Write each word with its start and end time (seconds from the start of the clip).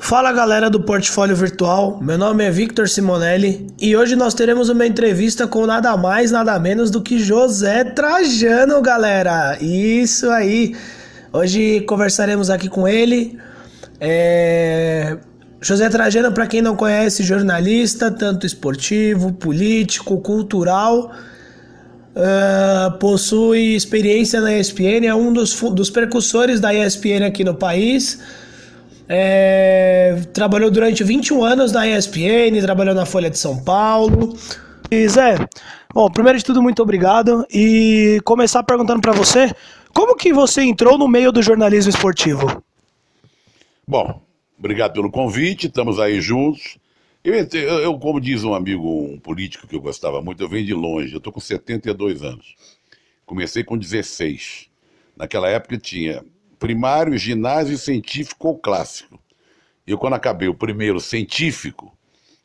Fala 0.00 0.32
galera 0.32 0.70
do 0.70 0.80
Portfólio 0.80 1.36
Virtual, 1.36 2.00
meu 2.00 2.16
nome 2.16 2.42
é 2.42 2.50
Victor 2.50 2.88
Simonelli 2.88 3.66
e 3.78 3.94
hoje 3.94 4.16
nós 4.16 4.32
teremos 4.32 4.70
uma 4.70 4.84
entrevista 4.86 5.46
com 5.46 5.66
nada 5.66 5.94
mais, 5.96 6.32
nada 6.32 6.58
menos 6.58 6.90
do 6.90 7.02
que 7.02 7.18
José 7.18 7.84
Trajano, 7.84 8.80
galera. 8.80 9.58
Isso 9.60 10.28
aí. 10.30 10.74
Hoje 11.30 11.82
conversaremos 11.82 12.48
aqui 12.48 12.68
com 12.68 12.88
ele. 12.88 13.38
É... 14.00 15.18
José 15.60 15.88
Trajano, 15.90 16.32
para 16.32 16.46
quem 16.46 16.62
não 16.62 16.74
conhece, 16.74 17.22
jornalista, 17.22 18.10
tanto 18.10 18.46
esportivo, 18.46 19.32
político, 19.34 20.18
cultural. 20.22 21.12
Uh, 22.16 22.98
possui 22.98 23.76
experiência 23.76 24.40
na 24.40 24.56
ESPN, 24.56 25.06
é 25.06 25.14
um 25.14 25.32
dos, 25.32 25.54
dos 25.60 25.90
percussores 25.90 26.58
da 26.58 26.74
ESPN 26.74 27.26
aqui 27.26 27.44
no 27.44 27.54
país. 27.54 28.18
É, 29.12 30.22
trabalhou 30.32 30.70
durante 30.70 31.02
21 31.02 31.42
anos 31.42 31.72
na 31.72 31.84
ESPN, 31.84 32.62
trabalhou 32.62 32.94
na 32.94 33.04
Folha 33.04 33.28
de 33.28 33.36
São 33.36 33.60
Paulo. 33.64 34.36
E 34.88 35.08
Zé, 35.08 35.34
bom, 35.92 36.08
primeiro 36.08 36.38
de 36.38 36.44
tudo, 36.44 36.62
muito 36.62 36.80
obrigado. 36.80 37.44
E 37.52 38.20
começar 38.24 38.62
perguntando 38.62 39.00
para 39.00 39.10
você, 39.10 39.52
como 39.92 40.14
que 40.14 40.32
você 40.32 40.62
entrou 40.62 40.96
no 40.96 41.08
meio 41.08 41.32
do 41.32 41.42
jornalismo 41.42 41.90
esportivo? 41.90 42.62
Bom, 43.84 44.22
obrigado 44.56 44.92
pelo 44.92 45.10
convite, 45.10 45.66
estamos 45.66 45.98
aí 45.98 46.20
juntos. 46.20 46.78
Eu, 47.24 47.34
eu, 47.34 47.98
como 47.98 48.20
diz 48.20 48.44
um 48.44 48.54
amigo, 48.54 49.12
um 49.12 49.18
político 49.18 49.66
que 49.66 49.74
eu 49.74 49.80
gostava 49.80 50.22
muito, 50.22 50.40
eu 50.40 50.48
venho 50.48 50.64
de 50.64 50.72
longe, 50.72 51.12
eu 51.12 51.18
estou 51.18 51.32
com 51.32 51.40
72 51.40 52.22
anos. 52.22 52.54
Comecei 53.26 53.64
com 53.64 53.76
16. 53.76 54.68
Naquela 55.16 55.48
época 55.48 55.76
tinha 55.76 56.24
primário, 56.60 57.16
ginásio 57.18 57.76
científico 57.76 58.46
ou 58.46 58.58
clássico. 58.58 59.18
Eu, 59.86 59.98
quando 59.98 60.12
acabei 60.12 60.46
o 60.46 60.54
primeiro 60.54 61.00
científico, 61.00 61.92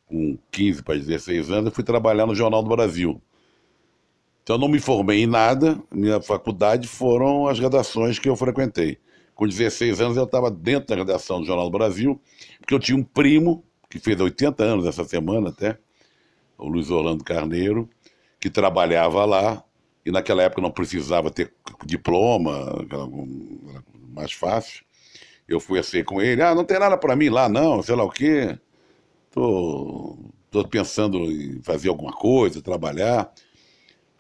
com 0.07 0.37
15 0.49 0.81
para 0.81 0.95
16 0.95 1.51
anos, 1.51 1.65
eu 1.65 1.71
fui 1.71 1.84
trabalhar 1.84 2.25
no 2.25 2.34
Jornal 2.34 2.63
do 2.63 2.70
Brasil. 2.70 3.21
Então, 4.41 4.55
eu 4.55 4.59
não 4.59 4.70
me 4.70 4.79
formei 4.79 5.23
em 5.23 5.27
nada, 5.27 5.79
minha 5.91 6.21
faculdade 6.21 6.87
foram 6.87 7.48
as 7.48 7.59
redações 7.59 8.17
que 8.17 8.29
eu 8.29 8.35
frequentei. 8.35 8.98
Com 9.35 9.48
16 9.48 9.99
anos, 9.99 10.18
eu 10.18 10.23
estava 10.23 10.49
dentro 10.49 10.87
da 10.87 10.95
redação 10.95 11.41
do 11.41 11.45
Jornal 11.45 11.70
do 11.70 11.77
Brasil, 11.77 12.20
porque 12.59 12.73
eu 12.73 12.79
tinha 12.79 12.97
um 12.97 13.03
primo, 13.03 13.63
que 13.90 13.99
fez 13.99 14.20
80 14.20 14.63
anos 14.63 14.85
essa 14.85 15.03
semana 15.03 15.49
até, 15.49 15.77
o 16.57 16.70
Luiz 16.70 16.90
Orlando 16.90 17.23
Carneiro, 17.23 17.90
que 18.40 18.49
trabalhava 18.49 19.25
lá, 19.25 19.62
e 20.05 20.12
naquela 20.12 20.43
época 20.43 20.62
não 20.62 20.71
precisava 20.71 21.31
ter 21.31 21.51
diploma, 21.85 22.85
mais 24.16 24.32
fácil. 24.32 24.84
Eu 25.48 25.60
fui 25.60 25.77
assim 25.80 26.04
com 26.04 26.21
ele, 26.21 26.41
ah, 26.41 26.55
não 26.55 26.63
tem 26.63 26.80
nada 26.80 26.98
para 26.98 27.16
mim 27.16 27.30
lá 27.30 27.48
não, 27.48 27.84
sei 27.84 27.96
lá 27.96 28.04
o 28.04 28.10
quê. 28.10 28.58
Tô, 29.32 30.18
tô 30.49 30.68
pensando 30.68 31.30
em 31.30 31.62
fazer 31.62 31.90
alguma 31.90 32.13
coisa, 32.13 32.62
trabalhar. 32.62 33.32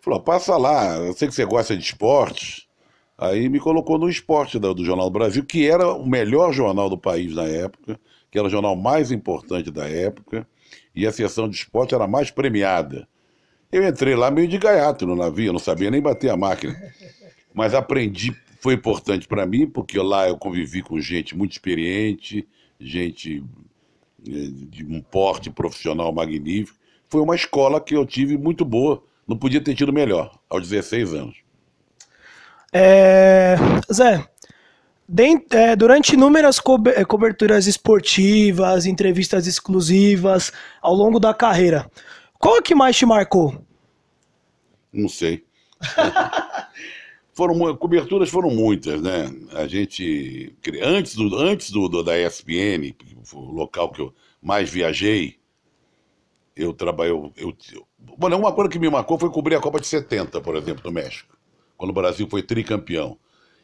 Falou, 0.01 0.21
passa 0.21 0.55
lá, 0.57 0.97
eu 0.97 1.13
sei 1.13 1.27
que 1.27 1.33
você 1.33 1.45
gosta 1.45 1.75
de 1.75 1.83
esportes. 1.83 2.67
Aí 3.17 3.47
me 3.47 3.59
colocou 3.59 3.97
no 3.97 4.09
esporte 4.09 4.59
do, 4.59 4.73
do 4.73 4.85
Jornal 4.85 5.09
do 5.09 5.13
Brasil, 5.13 5.43
que 5.45 5.67
era 5.67 5.93
o 5.93 6.05
melhor 6.05 6.51
jornal 6.51 6.89
do 6.89 6.97
país 6.97 7.33
na 7.33 7.43
época, 7.43 7.99
que 8.29 8.37
era 8.37 8.47
o 8.47 8.51
jornal 8.51 8.75
mais 8.75 9.09
importante 9.11 9.71
da 9.71 9.89
época, 9.89 10.45
e 10.93 11.07
a 11.07 11.11
seção 11.11 11.49
de 11.49 11.55
esporte 11.55 11.95
era 11.95 12.07
mais 12.07 12.29
premiada. 12.29 13.07
Eu 13.71 13.87
entrei 13.87 14.15
lá 14.15 14.29
meio 14.29 14.47
de 14.47 14.57
gaiato 14.57 15.05
no 15.05 15.15
navio, 15.15 15.53
não 15.53 15.59
sabia 15.59 15.89
nem 15.89 16.01
bater 16.01 16.29
a 16.29 16.37
máquina. 16.37 16.75
Mas 17.53 17.73
aprendi 17.73 18.35
foi 18.65 18.73
importante 18.73 19.27
para 19.27 19.45
mim, 19.45 19.67
porque 19.67 19.99
lá 19.99 20.27
eu 20.27 20.35
convivi 20.39 20.81
com 20.81 20.99
gente 20.99 21.37
muito 21.37 21.51
experiente, 21.51 22.47
gente 22.79 23.43
eh, 24.27 24.49
de 24.71 24.83
um 24.83 25.03
porte 25.03 25.51
profissional 25.51 26.11
magnífico. 26.11 26.75
Foi 27.07 27.21
uma 27.21 27.35
escola 27.35 27.79
que 27.79 27.95
eu 27.95 28.03
tive 28.07 28.39
muito 28.39 28.65
boa, 28.65 29.03
não 29.27 29.37
podia 29.37 29.61
ter 29.61 29.75
tido 29.75 29.93
melhor, 29.93 30.39
aos 30.49 30.67
16 30.67 31.13
anos. 31.13 31.37
É... 32.73 33.55
Zé, 33.93 34.27
é, 35.51 35.75
durante 35.75 36.15
inúmeras 36.15 36.59
eh, 36.95 37.05
coberturas 37.05 37.67
esportivas, 37.67 38.87
entrevistas 38.87 39.45
exclusivas 39.45 40.51
ao 40.81 40.95
longo 40.95 41.19
da 41.19 41.35
carreira, 41.35 41.87
qual 42.39 42.57
é 42.57 42.61
que 42.63 42.73
mais 42.73 42.97
te 42.97 43.05
marcou? 43.05 43.63
Não 44.91 45.07
sei. 45.07 45.45
foram 47.35 47.75
coberturas 47.75 48.29
foram 48.29 48.49
muitas, 48.49 49.01
né? 49.01 49.29
A 49.51 49.67
gente 49.67 50.55
antes 50.81 51.15
do 51.15 51.35
antes 51.35 51.69
do, 51.69 51.89
do 51.89 52.01
da 52.01 52.17
ESPN, 52.17 52.95
o 53.33 53.39
local 53.51 53.91
que 53.91 54.01
eu 54.01 54.13
mais 54.41 54.69
viajei, 54.69 55.37
eu 56.55 56.73
trabalhei 56.73 57.11
eu, 57.11 57.33
eu, 57.35 57.85
uma 58.37 58.53
coisa 58.53 58.71
que 58.71 58.79
me 58.79 58.89
marcou 58.89 59.19
foi 59.19 59.29
cobrir 59.29 59.55
a 59.55 59.59
Copa 59.59 59.81
de 59.81 59.87
70, 59.87 60.39
por 60.39 60.55
exemplo, 60.55 60.83
no 60.85 60.91
México, 60.91 61.37
quando 61.75 61.89
o 61.89 61.93
Brasil 61.93 62.25
foi 62.29 62.41
tricampeão. 62.41 63.19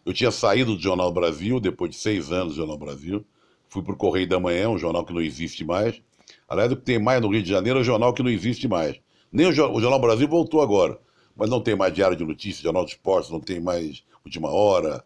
Eu 0.06 0.14
tinha 0.14 0.32
saído 0.32 0.76
do 0.76 0.82
Jornal 0.82 1.12
Brasil 1.12 1.59
depois 1.59 1.92
de 1.92 1.98
seis 1.98 2.32
anos 2.32 2.53
do 2.53 2.58
Jornal 2.58 2.78
Brasil, 2.78 3.26
fui 3.70 3.82
para 3.82 3.94
o 3.94 3.98
Correio 3.98 4.28
da 4.28 4.40
Manhã, 4.40 4.68
um 4.68 4.78
jornal 4.78 5.06
que 5.06 5.14
não 5.14 5.22
existe 5.22 5.64
mais. 5.64 6.02
Aliás, 6.50 6.72
o 6.72 6.76
que 6.76 6.82
tem 6.82 7.00
mais 7.00 7.22
no 7.22 7.30
Rio 7.30 7.42
de 7.42 7.50
Janeiro 7.50 7.80
é 7.80 7.82
um 7.82 7.86
jornal 7.86 8.14
que 8.14 8.22
não 8.22 8.30
existe 8.30 8.68
mais. 8.68 9.00
Nem 9.32 9.46
o, 9.46 9.50
o 9.50 9.80
Jornal 9.80 10.02
Brasil 10.02 10.28
voltou 10.28 10.62
agora 10.62 11.00
mas 11.36 11.50
não 11.50 11.62
tem 11.62 11.75
mais 11.75 11.94
Diário 11.94 12.16
de 12.16 12.25
Notícias, 12.25 12.64
Jornal 12.64 12.86
de 12.86 12.92
Esportes, 12.92 13.30
não 13.30 13.40
tem 13.40 13.59
mais 13.59 14.03
Última 14.24 14.50
Hora. 14.50 15.03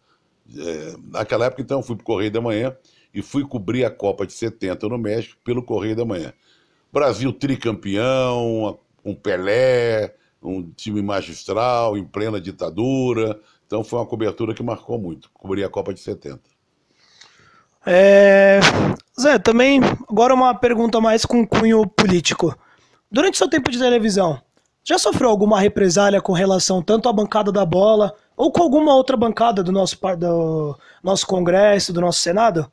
É, 0.56 0.94
naquela 1.10 1.46
época, 1.46 1.62
então, 1.62 1.82
fui 1.82 1.96
para 1.96 2.02
o 2.02 2.06
Correio 2.06 2.30
da 2.30 2.40
Manhã 2.40 2.76
e 3.12 3.22
fui 3.22 3.44
cobrir 3.46 3.84
a 3.84 3.90
Copa 3.90 4.26
de 4.26 4.32
70 4.32 4.88
no 4.88 4.98
México 4.98 5.38
pelo 5.42 5.62
Correio 5.62 5.96
da 5.96 6.04
Manhã. 6.04 6.32
Brasil 6.92 7.32
tricampeão, 7.32 8.78
um 9.04 9.14
Pelé, 9.14 10.14
um 10.42 10.70
time 10.70 11.02
magistral, 11.02 11.96
em 11.96 12.04
plena 12.04 12.40
ditadura. 12.40 13.40
Então 13.66 13.82
foi 13.82 13.98
uma 13.98 14.06
cobertura 14.06 14.54
que 14.54 14.62
marcou 14.62 14.98
muito, 14.98 15.30
cobrir 15.32 15.64
a 15.64 15.68
Copa 15.68 15.92
de 15.92 16.00
70. 16.00 16.40
É... 17.84 18.60
Zé, 19.18 19.38
também 19.38 19.80
agora 20.08 20.34
uma 20.34 20.54
pergunta 20.54 21.00
mais 21.00 21.24
com 21.24 21.46
cunho 21.46 21.86
político. 21.86 22.56
Durante 23.10 23.38
seu 23.38 23.48
tempo 23.48 23.70
de 23.70 23.78
televisão, 23.78 24.40
já 24.86 24.96
sofreu 24.98 25.28
alguma 25.28 25.58
represália 25.58 26.22
com 26.22 26.32
relação 26.32 26.80
tanto 26.80 27.08
à 27.08 27.12
bancada 27.12 27.50
da 27.50 27.66
bola 27.66 28.14
ou 28.36 28.52
com 28.52 28.62
alguma 28.62 28.94
outra 28.94 29.16
bancada 29.16 29.60
do 29.60 29.72
nosso, 29.72 29.98
do 30.16 30.78
nosso 31.02 31.26
Congresso, 31.26 31.92
do 31.92 32.00
nosso 32.00 32.20
Senado? 32.20 32.70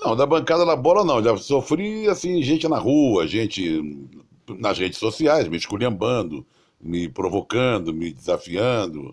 Não, 0.00 0.14
da 0.14 0.24
bancada 0.24 0.64
da 0.64 0.76
bola 0.76 1.04
não. 1.04 1.20
Já 1.20 1.36
sofri, 1.36 2.08
assim, 2.08 2.40
gente 2.42 2.68
na 2.68 2.78
rua, 2.78 3.26
gente 3.26 4.08
nas 4.56 4.78
redes 4.78 5.00
sociais, 5.00 5.48
me 5.48 5.56
esculhambando, 5.56 6.46
me 6.80 7.08
provocando, 7.08 7.92
me 7.92 8.12
desafiando. 8.12 9.12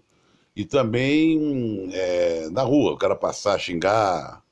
E 0.55 0.63
também 0.65 1.89
é, 1.93 2.47
na 2.51 2.61
rua, 2.61 2.93
o 2.93 2.97
cara 2.97 3.15
passar, 3.15 3.59
xingar. 3.59 4.43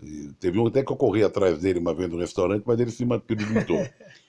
E 0.00 0.30
teve 0.38 0.60
um 0.60 0.68
até 0.68 0.84
que 0.84 0.92
eu 0.92 0.96
corri 0.96 1.24
atrás 1.24 1.58
dele 1.58 1.80
uma 1.80 1.92
vez 1.92 2.08
no 2.08 2.18
restaurante, 2.18 2.62
mas 2.64 2.78
ele 2.78 2.92
se 2.92 3.04
perguntou. 3.26 3.84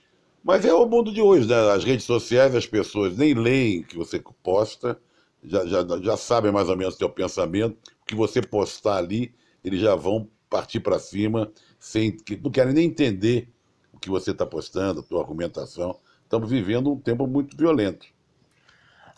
Mas 0.46 0.64
é 0.64 0.72
o 0.72 0.86
mundo 0.86 1.12
de 1.12 1.24
hoje, 1.24 1.48
né? 1.48 1.72
As 1.72 1.84
redes 1.84 2.06
sociais, 2.06 2.54
as 2.54 2.68
pessoas 2.68 3.18
nem 3.18 3.34
leem 3.34 3.80
o 3.80 3.84
que 3.84 3.98
você 3.98 4.24
posta, 4.44 4.96
já, 5.44 5.66
já, 5.66 5.84
já 6.04 6.16
sabem 6.16 6.52
mais 6.52 6.70
ou 6.70 6.78
menos 6.78 6.94
o 6.94 6.98
seu 7.00 7.10
pensamento. 7.10 7.76
O 8.04 8.06
que 8.06 8.14
você 8.14 8.44
postar 8.44 8.98
ali, 8.98 9.34
eles 9.64 9.82
já 9.82 9.96
vão 9.96 10.30
partir 10.48 10.82
para 10.82 11.00
cima, 11.00 11.52
sem 11.80 12.16
não 12.44 12.52
querem 12.52 12.76
nem 12.76 12.86
entender 12.86 13.50
o 13.92 13.98
que 13.98 14.08
você 14.08 14.30
está 14.30 14.46
postando, 14.46 15.00
a 15.00 15.04
tua 15.04 15.20
argumentação. 15.20 15.98
Estamos 16.22 16.48
vivendo 16.48 16.94
um 16.94 17.00
tempo 17.00 17.26
muito 17.26 17.58
violento. 17.58 18.06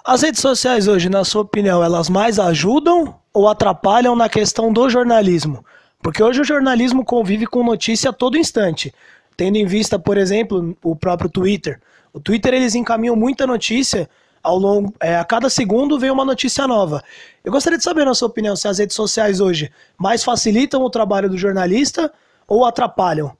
As 0.06 0.22
redes 0.22 0.40
sociais 0.40 0.88
hoje, 0.88 1.10
na 1.10 1.26
sua 1.26 1.42
opinião, 1.42 1.84
elas 1.84 2.08
mais 2.08 2.40
ajudam 2.40 3.20
ou 3.34 3.50
atrapalham 3.50 4.16
na 4.16 4.30
questão 4.30 4.72
do 4.72 4.90
jornalismo? 4.90 5.66
Porque 6.02 6.24
hoje 6.24 6.40
o 6.40 6.46
jornalismo 6.46 7.04
convive 7.04 7.46
com 7.46 7.66
notícia 7.66 8.12
a 8.12 8.14
todo 8.14 8.38
instante. 8.38 8.94
Tendo 9.38 9.56
em 9.56 9.66
vista, 9.66 10.00
por 10.00 10.18
exemplo, 10.18 10.76
o 10.84 10.96
próprio 10.96 11.30
Twitter. 11.30 11.80
O 12.12 12.20
Twitter 12.20 12.56
eles 12.56 12.74
encaminham 12.74 13.16
muita 13.16 13.46
notícia 13.46 14.10
ao 14.42 14.58
longo, 14.58 14.94
é, 15.00 15.18
a 15.18 15.26
cada 15.26 15.50
segundo 15.50 16.00
vem 16.00 16.10
uma 16.10 16.26
notícia 16.26 16.68
nova. 16.68 17.04
Eu 17.44 17.52
gostaria 17.52 17.78
de 17.78 17.84
saber, 17.84 18.06
na 18.06 18.14
sua 18.14 18.28
opinião, 18.28 18.56
se 18.56 18.68
as 18.68 18.80
redes 18.80 18.96
sociais 18.96 19.40
hoje 19.40 19.72
mais 19.98 20.24
facilitam 20.24 20.82
o 20.82 20.90
trabalho 20.90 21.30
do 21.30 21.38
jornalista 21.38 22.12
ou 22.48 22.66
atrapalham? 22.66 23.38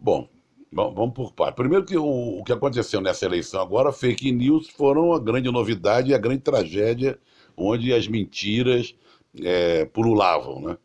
Bom, 0.00 0.28
vamos 0.72 1.14
por 1.14 1.32
parte. 1.32 1.54
Primeiro 1.54 1.84
que 1.84 1.96
o, 1.96 2.40
o, 2.40 2.44
que 2.44 2.52
aconteceu 2.52 3.00
nessa 3.00 3.24
eleição 3.26 3.60
agora, 3.60 3.92
fake 3.92 4.32
news 4.32 4.68
foram 4.68 5.12
a 5.12 5.20
grande 5.20 5.50
novidade 5.50 6.10
e 6.10 6.14
a 6.14 6.18
grande 6.18 6.40
tragédia, 6.40 7.18
onde 7.56 7.92
as 7.92 8.08
mentiras 8.08 8.94
é, 9.42 9.84
pululavam, 9.84 10.60
né? 10.60 10.78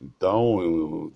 Então, 0.00 0.62
eu, 0.62 1.12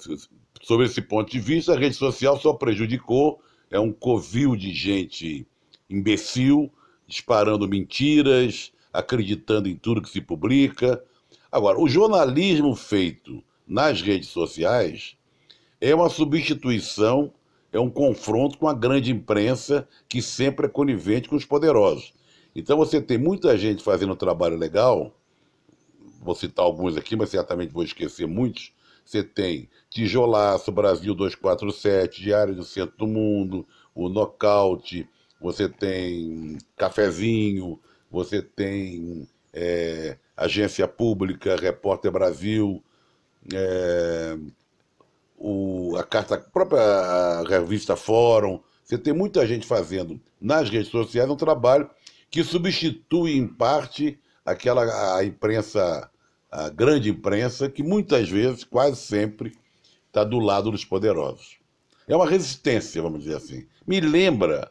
Sobre 0.62 0.86
esse 0.86 1.02
ponto 1.02 1.30
de 1.30 1.40
vista, 1.40 1.74
a 1.74 1.78
rede 1.78 1.96
social 1.96 2.40
só 2.40 2.52
prejudicou, 2.52 3.42
é 3.68 3.80
um 3.80 3.92
covil 3.92 4.54
de 4.54 4.72
gente 4.72 5.44
imbecil, 5.90 6.70
disparando 7.06 7.68
mentiras, 7.68 8.72
acreditando 8.92 9.68
em 9.68 9.74
tudo 9.74 10.00
que 10.00 10.08
se 10.08 10.20
publica. 10.20 11.02
Agora, 11.50 11.80
o 11.80 11.88
jornalismo 11.88 12.76
feito 12.76 13.42
nas 13.66 14.00
redes 14.00 14.28
sociais 14.28 15.16
é 15.80 15.92
uma 15.92 16.08
substituição, 16.08 17.32
é 17.72 17.80
um 17.80 17.90
confronto 17.90 18.56
com 18.56 18.68
a 18.68 18.74
grande 18.74 19.10
imprensa 19.10 19.88
que 20.08 20.22
sempre 20.22 20.66
é 20.66 20.68
conivente 20.68 21.28
com 21.28 21.34
os 21.34 21.44
poderosos. 21.44 22.14
Então 22.54 22.76
você 22.76 23.00
tem 23.00 23.18
muita 23.18 23.58
gente 23.58 23.82
fazendo 23.82 24.12
um 24.12 24.16
trabalho 24.16 24.56
legal, 24.56 25.12
vou 26.20 26.36
citar 26.36 26.64
alguns 26.64 26.96
aqui, 26.96 27.16
mas 27.16 27.30
certamente 27.30 27.72
vou 27.72 27.82
esquecer 27.82 28.28
muitos. 28.28 28.72
Você 29.04 29.22
tem 29.22 29.68
Tijolaço, 29.90 30.72
Brasil 30.72 31.14
247, 31.14 32.22
Diário 32.22 32.54
do 32.54 32.64
Centro 32.64 32.96
do 32.98 33.06
Mundo, 33.06 33.66
o 33.94 34.08
Nocaute, 34.08 35.08
você 35.40 35.68
tem 35.68 36.56
Cafezinho, 36.76 37.78
você 38.10 38.40
tem 38.40 39.28
é, 39.52 40.16
Agência 40.36 40.86
Pública, 40.86 41.56
Repórter 41.56 42.12
Brasil, 42.12 42.82
é, 43.52 44.38
o, 45.36 45.96
a 45.96 46.04
carta, 46.04 46.36
a 46.36 46.38
própria 46.38 47.42
revista 47.42 47.96
Fórum. 47.96 48.60
Você 48.84 48.96
tem 48.96 49.12
muita 49.12 49.46
gente 49.46 49.66
fazendo 49.66 50.20
nas 50.40 50.70
redes 50.70 50.90
sociais 50.90 51.28
um 51.28 51.36
trabalho 51.36 51.90
que 52.30 52.44
substitui 52.44 53.36
em 53.36 53.46
parte 53.46 54.18
aquela 54.44 55.16
a 55.16 55.24
imprensa, 55.24 56.10
a 56.52 56.68
grande 56.68 57.08
imprensa, 57.08 57.70
que 57.70 57.82
muitas 57.82 58.28
vezes, 58.28 58.62
quase 58.62 58.96
sempre, 58.96 59.54
está 60.06 60.22
do 60.22 60.38
lado 60.38 60.70
dos 60.70 60.84
poderosos. 60.84 61.56
É 62.06 62.14
uma 62.14 62.28
resistência, 62.28 63.00
vamos 63.00 63.20
dizer 63.20 63.36
assim. 63.36 63.66
Me 63.86 64.00
lembra 64.00 64.70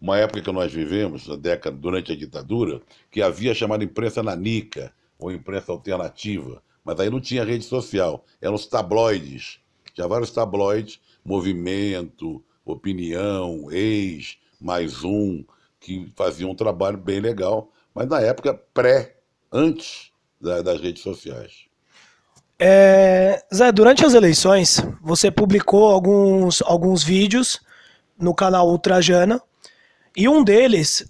uma 0.00 0.16
época 0.16 0.40
que 0.40 0.52
nós 0.52 0.72
vivemos, 0.72 1.26
na 1.26 1.34
década, 1.34 1.76
durante 1.76 2.12
a 2.12 2.16
ditadura, 2.16 2.80
que 3.10 3.20
havia 3.20 3.52
chamada 3.54 3.82
imprensa 3.82 4.22
nanica, 4.22 4.94
ou 5.18 5.32
imprensa 5.32 5.72
alternativa, 5.72 6.62
mas 6.84 7.00
aí 7.00 7.10
não 7.10 7.20
tinha 7.20 7.42
rede 7.42 7.64
social, 7.64 8.24
eram 8.40 8.54
os 8.54 8.66
tabloides. 8.66 9.58
Tinha 9.94 10.06
vários 10.06 10.30
tabloides, 10.30 11.00
Movimento, 11.24 12.44
Opinião, 12.64 13.72
Ex, 13.72 14.36
Mais 14.60 15.02
Um, 15.02 15.44
que 15.80 16.12
faziam 16.14 16.50
um 16.50 16.54
trabalho 16.54 16.98
bem 16.98 17.18
legal, 17.18 17.72
mas 17.92 18.06
na 18.06 18.20
época 18.20 18.54
pré, 18.72 19.16
antes 19.50 20.12
da, 20.40 20.62
das 20.62 20.80
redes 20.80 21.02
sociais. 21.02 21.66
É, 22.58 23.44
Zé, 23.54 23.70
durante 23.70 24.04
as 24.04 24.14
eleições, 24.14 24.82
você 25.02 25.30
publicou 25.30 25.90
alguns, 25.90 26.62
alguns 26.62 27.04
vídeos 27.04 27.60
no 28.18 28.34
canal 28.34 28.68
Ultrajana, 28.68 29.42
e 30.16 30.28
um 30.28 30.42
deles 30.42 31.06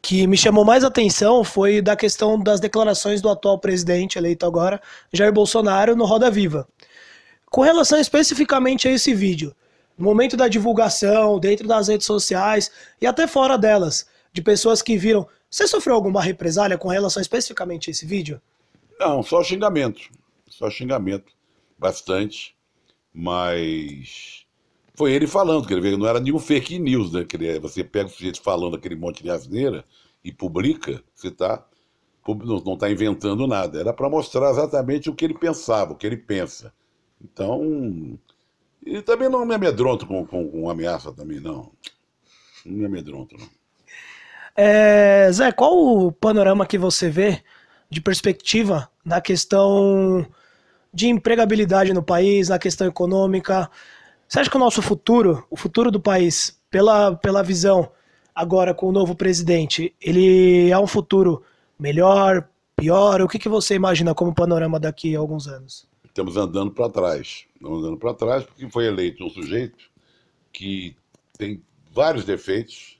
que 0.00 0.26
me 0.26 0.36
chamou 0.36 0.64
mais 0.64 0.84
atenção 0.84 1.44
foi 1.44 1.82
da 1.82 1.96
questão 1.96 2.40
das 2.40 2.60
declarações 2.60 3.20
do 3.20 3.28
atual 3.28 3.58
presidente 3.58 4.16
eleito 4.16 4.46
agora, 4.46 4.80
Jair 5.12 5.32
Bolsonaro, 5.32 5.94
no 5.94 6.04
Roda 6.04 6.30
Viva. 6.30 6.66
Com 7.50 7.60
relação 7.60 7.98
especificamente 7.98 8.88
a 8.88 8.92
esse 8.92 9.12
vídeo, 9.12 9.54
no 9.98 10.04
momento 10.04 10.36
da 10.36 10.48
divulgação, 10.48 11.38
dentro 11.38 11.66
das 11.66 11.88
redes 11.88 12.06
sociais 12.06 12.70
e 13.00 13.06
até 13.06 13.26
fora 13.26 13.58
delas, 13.58 14.06
de 14.32 14.40
pessoas 14.40 14.80
que 14.80 14.96
viram, 14.96 15.26
você 15.50 15.66
sofreu 15.66 15.94
alguma 15.94 16.22
represália 16.22 16.78
com 16.78 16.88
relação 16.88 17.20
especificamente 17.20 17.88
a 17.88 17.92
esse 17.92 18.06
vídeo? 18.06 18.40
Não, 18.98 19.22
só 19.22 19.42
xingamento. 19.42 20.10
Só 20.48 20.70
xingamento. 20.70 21.32
Bastante. 21.78 22.56
Mas 23.12 24.46
foi 24.94 25.12
ele 25.12 25.26
falando, 25.26 25.66
quer 25.66 25.80
ver, 25.80 25.96
não 25.96 26.06
era 26.06 26.20
nenhum 26.20 26.38
fake 26.38 26.78
news, 26.78 27.12
né? 27.12 27.26
Você 27.60 27.84
pega 27.84 28.06
o 28.06 28.10
sujeito 28.10 28.42
falando 28.42 28.76
aquele 28.76 28.96
monte 28.96 29.22
de 29.22 29.30
asneira 29.30 29.84
e 30.24 30.32
publica, 30.32 31.02
você 31.14 31.30
tá, 31.30 31.64
não 32.26 32.74
está 32.74 32.90
inventando 32.90 33.46
nada. 33.46 33.78
Era 33.78 33.92
para 33.92 34.08
mostrar 34.08 34.50
exatamente 34.50 35.10
o 35.10 35.14
que 35.14 35.24
ele 35.24 35.34
pensava, 35.34 35.92
o 35.92 35.96
que 35.96 36.06
ele 36.06 36.16
pensa. 36.16 36.72
Então, 37.22 38.18
e 38.84 39.02
também 39.02 39.28
não 39.28 39.44
me 39.44 39.54
amedronto 39.54 40.06
com, 40.06 40.26
com, 40.26 40.48
com 40.48 40.70
ameaça 40.70 41.12
também, 41.12 41.40
não. 41.40 41.70
Não 42.64 42.78
me 42.78 42.86
amedronto, 42.86 43.36
não. 43.38 43.48
É, 44.56 45.30
Zé, 45.30 45.52
qual 45.52 45.76
o 45.76 46.10
panorama 46.10 46.66
que 46.66 46.78
você 46.78 47.10
vê 47.10 47.42
de 47.90 48.00
perspectiva 48.00 48.90
na 49.04 49.20
questão 49.20 50.26
de 50.92 51.08
empregabilidade 51.08 51.92
no 51.92 52.02
país, 52.02 52.48
na 52.48 52.58
questão 52.58 52.86
econômica? 52.86 53.70
Você 54.28 54.40
acha 54.40 54.50
que 54.50 54.56
o 54.56 54.60
nosso 54.60 54.82
futuro, 54.82 55.46
o 55.50 55.56
futuro 55.56 55.90
do 55.90 56.00
país, 56.00 56.60
pela, 56.70 57.14
pela 57.16 57.42
visão 57.42 57.90
agora 58.34 58.74
com 58.74 58.88
o 58.88 58.92
novo 58.92 59.14
presidente, 59.14 59.94
ele 60.00 60.70
é 60.70 60.78
um 60.78 60.86
futuro 60.86 61.42
melhor, 61.78 62.48
pior? 62.74 63.22
O 63.22 63.28
que, 63.28 63.38
que 63.38 63.48
você 63.48 63.74
imagina 63.74 64.14
como 64.14 64.34
panorama 64.34 64.78
daqui 64.78 65.16
a 65.16 65.18
alguns 65.18 65.46
anos? 65.46 65.88
Estamos 66.04 66.36
andando 66.36 66.70
para 66.70 66.88
trás. 66.88 67.46
Estamos 67.54 67.78
andando 67.78 67.98
para 67.98 68.14
trás 68.14 68.44
porque 68.44 68.68
foi 68.68 68.86
eleito 68.86 69.24
um 69.24 69.30
sujeito 69.30 69.84
que 70.52 70.96
tem 71.38 71.62
vários 71.92 72.24
defeitos, 72.24 72.98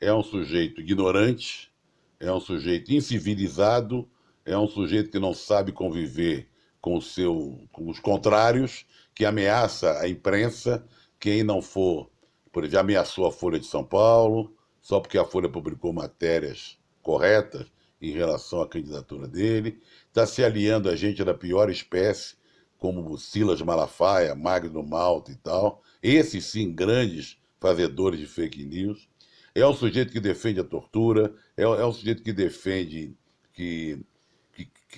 é 0.00 0.12
um 0.12 0.22
sujeito 0.22 0.80
ignorante, 0.80 1.70
é 2.18 2.32
um 2.32 2.40
sujeito 2.40 2.92
incivilizado, 2.92 4.08
é 4.50 4.58
um 4.58 4.66
sujeito 4.66 5.10
que 5.10 5.18
não 5.18 5.32
sabe 5.32 5.70
conviver 5.70 6.48
com, 6.80 6.96
o 6.96 7.02
seu, 7.02 7.60
com 7.72 7.88
os 7.88 8.00
contrários 8.00 8.84
que 9.14 9.24
ameaça 9.24 10.00
a 10.00 10.08
imprensa, 10.08 10.84
quem 11.18 11.44
não 11.44 11.62
for, 11.62 12.10
por 12.52 12.64
exemplo, 12.64 12.80
ameaçou 12.80 13.26
a 13.26 13.32
Folha 13.32 13.60
de 13.60 13.66
São 13.66 13.84
Paulo, 13.84 14.54
só 14.80 14.98
porque 14.98 15.18
a 15.18 15.24
Folha 15.24 15.48
publicou 15.48 15.92
matérias 15.92 16.78
corretas 17.02 17.66
em 18.00 18.10
relação 18.12 18.62
à 18.62 18.68
candidatura 18.68 19.28
dele, 19.28 19.78
está 20.08 20.26
se 20.26 20.42
aliando 20.42 20.88
a 20.88 20.96
gente 20.96 21.22
da 21.22 21.34
pior 21.34 21.70
espécie, 21.70 22.34
como 22.78 23.16
Silas 23.18 23.60
Malafaia, 23.60 24.34
Magno 24.34 24.82
Malta 24.82 25.30
e 25.30 25.36
tal, 25.36 25.82
esses 26.02 26.46
sim 26.46 26.72
grandes 26.72 27.38
fazedores 27.60 28.18
de 28.18 28.26
fake 28.26 28.64
news. 28.64 29.06
É 29.54 29.66
um 29.66 29.74
sujeito 29.74 30.12
que 30.12 30.20
defende 30.20 30.60
a 30.60 30.64
tortura, 30.64 31.34
é, 31.56 31.62
é 31.62 31.84
um 31.84 31.92
sujeito 31.92 32.22
que 32.22 32.32
defende, 32.32 33.14
que, 33.52 34.02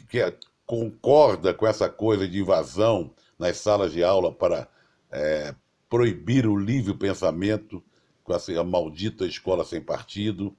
que, 0.08 0.20
é, 0.20 0.34
concorda 0.66 1.52
com 1.52 1.66
essa 1.66 1.88
coisa 1.88 2.26
de 2.26 2.40
invasão 2.40 3.12
nas 3.38 3.58
salas 3.58 3.92
de 3.92 4.02
aula 4.02 4.32
para 4.32 4.68
é, 5.10 5.54
proibir 5.88 6.46
o 6.46 6.56
livre 6.56 6.94
pensamento 6.94 7.82
com 8.24 8.34
essa 8.34 8.64
maldita 8.64 9.26
escola 9.26 9.64
sem 9.64 9.80
partido. 9.80 10.56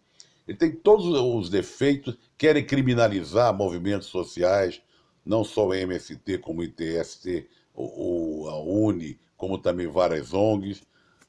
Ele 0.47 0.57
tem 0.57 0.71
todos 0.71 1.06
os 1.06 1.50
defeitos, 1.50 2.18
querem 2.38 2.65
criminalizar 2.65 3.53
movimentos 3.53 4.07
sociais, 4.07 4.81
não 5.25 5.44
só 5.44 5.68
o 5.68 5.74
MST, 5.74 6.38
como 6.39 6.62
o 6.62 6.63
ITST, 6.63 7.47
ou, 7.74 8.50
a 8.50 8.62
UNE, 8.62 9.18
como 9.38 9.57
também 9.57 9.88
várias 9.88 10.33
ONGs. 10.33 10.83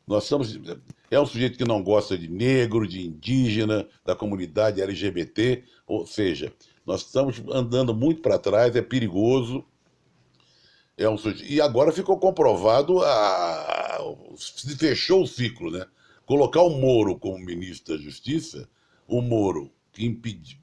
Nós 0.06 0.24
estamos. 0.24 0.58
É 1.10 1.18
um 1.18 1.24
sujeito 1.24 1.56
que 1.56 1.64
não 1.64 1.82
gosta 1.82 2.18
de 2.18 2.28
negro, 2.28 2.86
de 2.86 3.06
indígena, 3.06 3.88
da 4.04 4.14
comunidade 4.14 4.82
LGBT, 4.82 5.64
ou 5.86 6.06
seja, 6.06 6.52
nós 6.86 7.02
estamos 7.02 7.42
andando 7.50 7.94
muito 7.94 8.20
para 8.20 8.38
trás, 8.38 8.74
é 8.76 8.82
perigoso. 8.82 9.64
É 10.96 11.08
um 11.08 11.16
e 11.48 11.60
agora 11.60 11.90
ficou 11.90 12.18
comprovado, 12.18 13.02
a, 13.02 13.98
se 14.36 14.76
fechou 14.76 15.22
o 15.22 15.26
ciclo, 15.26 15.70
né? 15.70 15.84
Colocar 16.24 16.62
o 16.62 16.70
Moro 16.70 17.18
como 17.18 17.38
ministro 17.38 17.96
da 17.96 18.02
Justiça, 18.02 18.68
o 19.08 19.20
Moro 19.20 19.70
que 19.92 20.20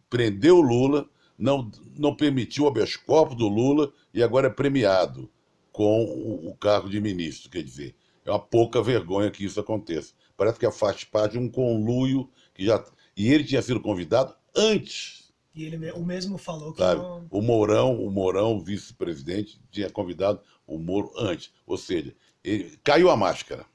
prendeu 0.10 0.58
o 0.58 0.62
Lula, 0.62 1.10
não, 1.38 1.72
não 1.98 2.16
permitiu 2.16 2.66
o 2.66 2.68
habeas 2.68 2.96
corpus 2.96 3.36
do 3.36 3.48
Lula 3.48 3.92
e 4.14 4.22
agora 4.22 4.48
é 4.48 4.50
premiado 4.50 5.30
com 5.72 6.04
o, 6.04 6.50
o, 6.50 6.56
cargo 6.56 6.90
de 6.90 7.00
ministro. 7.02 7.50
Quer 7.50 7.64
dizer, 7.64 7.96
é 8.26 8.30
uma 8.30 8.40
pouca 8.40 8.82
vergonha 8.82 9.32
que 9.32 9.44
isso 9.44 9.60
aconteça. 9.60 10.14
Parece 10.38 10.60
que 10.60 10.70
faz 10.72 11.04
parte 11.04 11.34
de 11.34 11.40
um 11.40 11.50
conluio 11.50 12.30
que 12.54 12.66
já. 12.66 12.84
E 13.16 13.32
ele 13.32 13.44
tinha 13.44 13.62
sido 13.62 13.80
convidado 13.80 14.34
antes 14.56 15.21
e 15.54 15.66
ele 15.66 15.92
o 15.92 16.06
mesmo 16.06 16.38
falou 16.38 16.72
que 16.72 16.80
Sabe? 16.80 17.02
não... 17.02 17.26
O 17.30 17.42
Mourão, 17.42 17.96
o 18.02 18.10
Mourão, 18.10 18.60
vice-presidente, 18.60 19.62
tinha 19.70 19.90
convidado 19.90 20.40
o 20.66 20.78
Moro 20.78 21.12
antes. 21.18 21.52
Ou 21.68 21.78
seja, 21.78 22.14
ele, 22.44 22.78
caiu 22.84 23.10
a 23.10 23.18
máscara. 23.18 23.66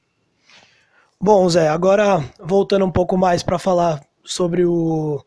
Bom, 1.19 1.47
Zé, 1.49 1.67
agora 1.67 2.23
voltando 2.39 2.85
um 2.85 2.91
pouco 2.91 3.17
mais 3.17 3.43
para 3.43 3.59
falar 3.59 4.03
sobre 4.23 4.65
o, 4.65 5.23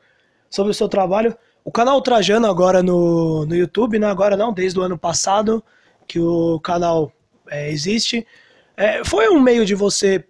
sobre 0.48 0.72
o 0.72 0.74
seu 0.74 0.88
trabalho. 0.88 1.36
O 1.64 1.70
canal 1.70 2.00
Trajano 2.02 2.46
agora 2.46 2.82
no, 2.82 3.46
no 3.46 3.54
YouTube, 3.54 3.98
né? 3.98 4.06
agora 4.06 4.36
não, 4.36 4.52
desde 4.52 4.78
o 4.78 4.82
ano 4.82 4.98
passado 4.98 5.62
que 6.06 6.18
o 6.18 6.58
canal 6.60 7.12
é, 7.48 7.70
existe. 7.70 8.26
É, 8.76 9.04
foi 9.04 9.28
um 9.28 9.40
meio 9.40 9.64
de 9.64 9.74
você 9.74 10.24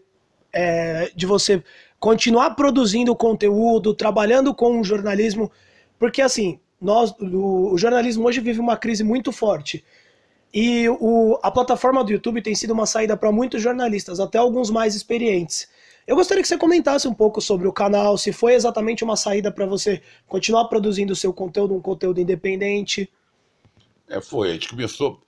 é, 0.52 1.10
de 1.14 1.26
você 1.26 1.62
continuar 1.98 2.50
produzindo 2.50 3.14
conteúdo, 3.14 3.94
trabalhando 3.94 4.54
com 4.54 4.80
o 4.80 4.84
jornalismo 4.84 5.50
porque, 6.00 6.22
assim, 6.22 6.58
nós, 6.80 7.14
o, 7.20 7.74
o 7.74 7.78
jornalismo 7.78 8.26
hoje 8.26 8.40
vive 8.40 8.58
uma 8.58 8.74
crise 8.74 9.04
muito 9.04 9.30
forte. 9.30 9.84
E 10.52 10.88
o, 10.88 11.38
a 11.42 11.50
plataforma 11.50 12.02
do 12.02 12.10
YouTube 12.10 12.40
tem 12.40 12.54
sido 12.54 12.72
uma 12.72 12.86
saída 12.86 13.18
para 13.18 13.30
muitos 13.30 13.62
jornalistas, 13.62 14.18
até 14.18 14.38
alguns 14.38 14.70
mais 14.70 14.94
experientes. 14.94 15.68
Eu 16.06 16.16
gostaria 16.16 16.42
que 16.42 16.48
você 16.48 16.56
comentasse 16.56 17.06
um 17.06 17.12
pouco 17.12 17.38
sobre 17.42 17.68
o 17.68 17.72
canal, 17.72 18.16
se 18.16 18.32
foi 18.32 18.54
exatamente 18.54 19.04
uma 19.04 19.14
saída 19.14 19.52
para 19.52 19.66
você 19.66 20.02
continuar 20.26 20.64
produzindo 20.64 21.12
o 21.12 21.16
seu 21.16 21.34
conteúdo, 21.34 21.74
um 21.74 21.82
conteúdo 21.82 22.18
independente. 22.18 23.08
É, 24.08 24.22
foi. 24.22 24.48
A 24.48 24.52
gente 24.54 24.70
começou. 24.70 25.20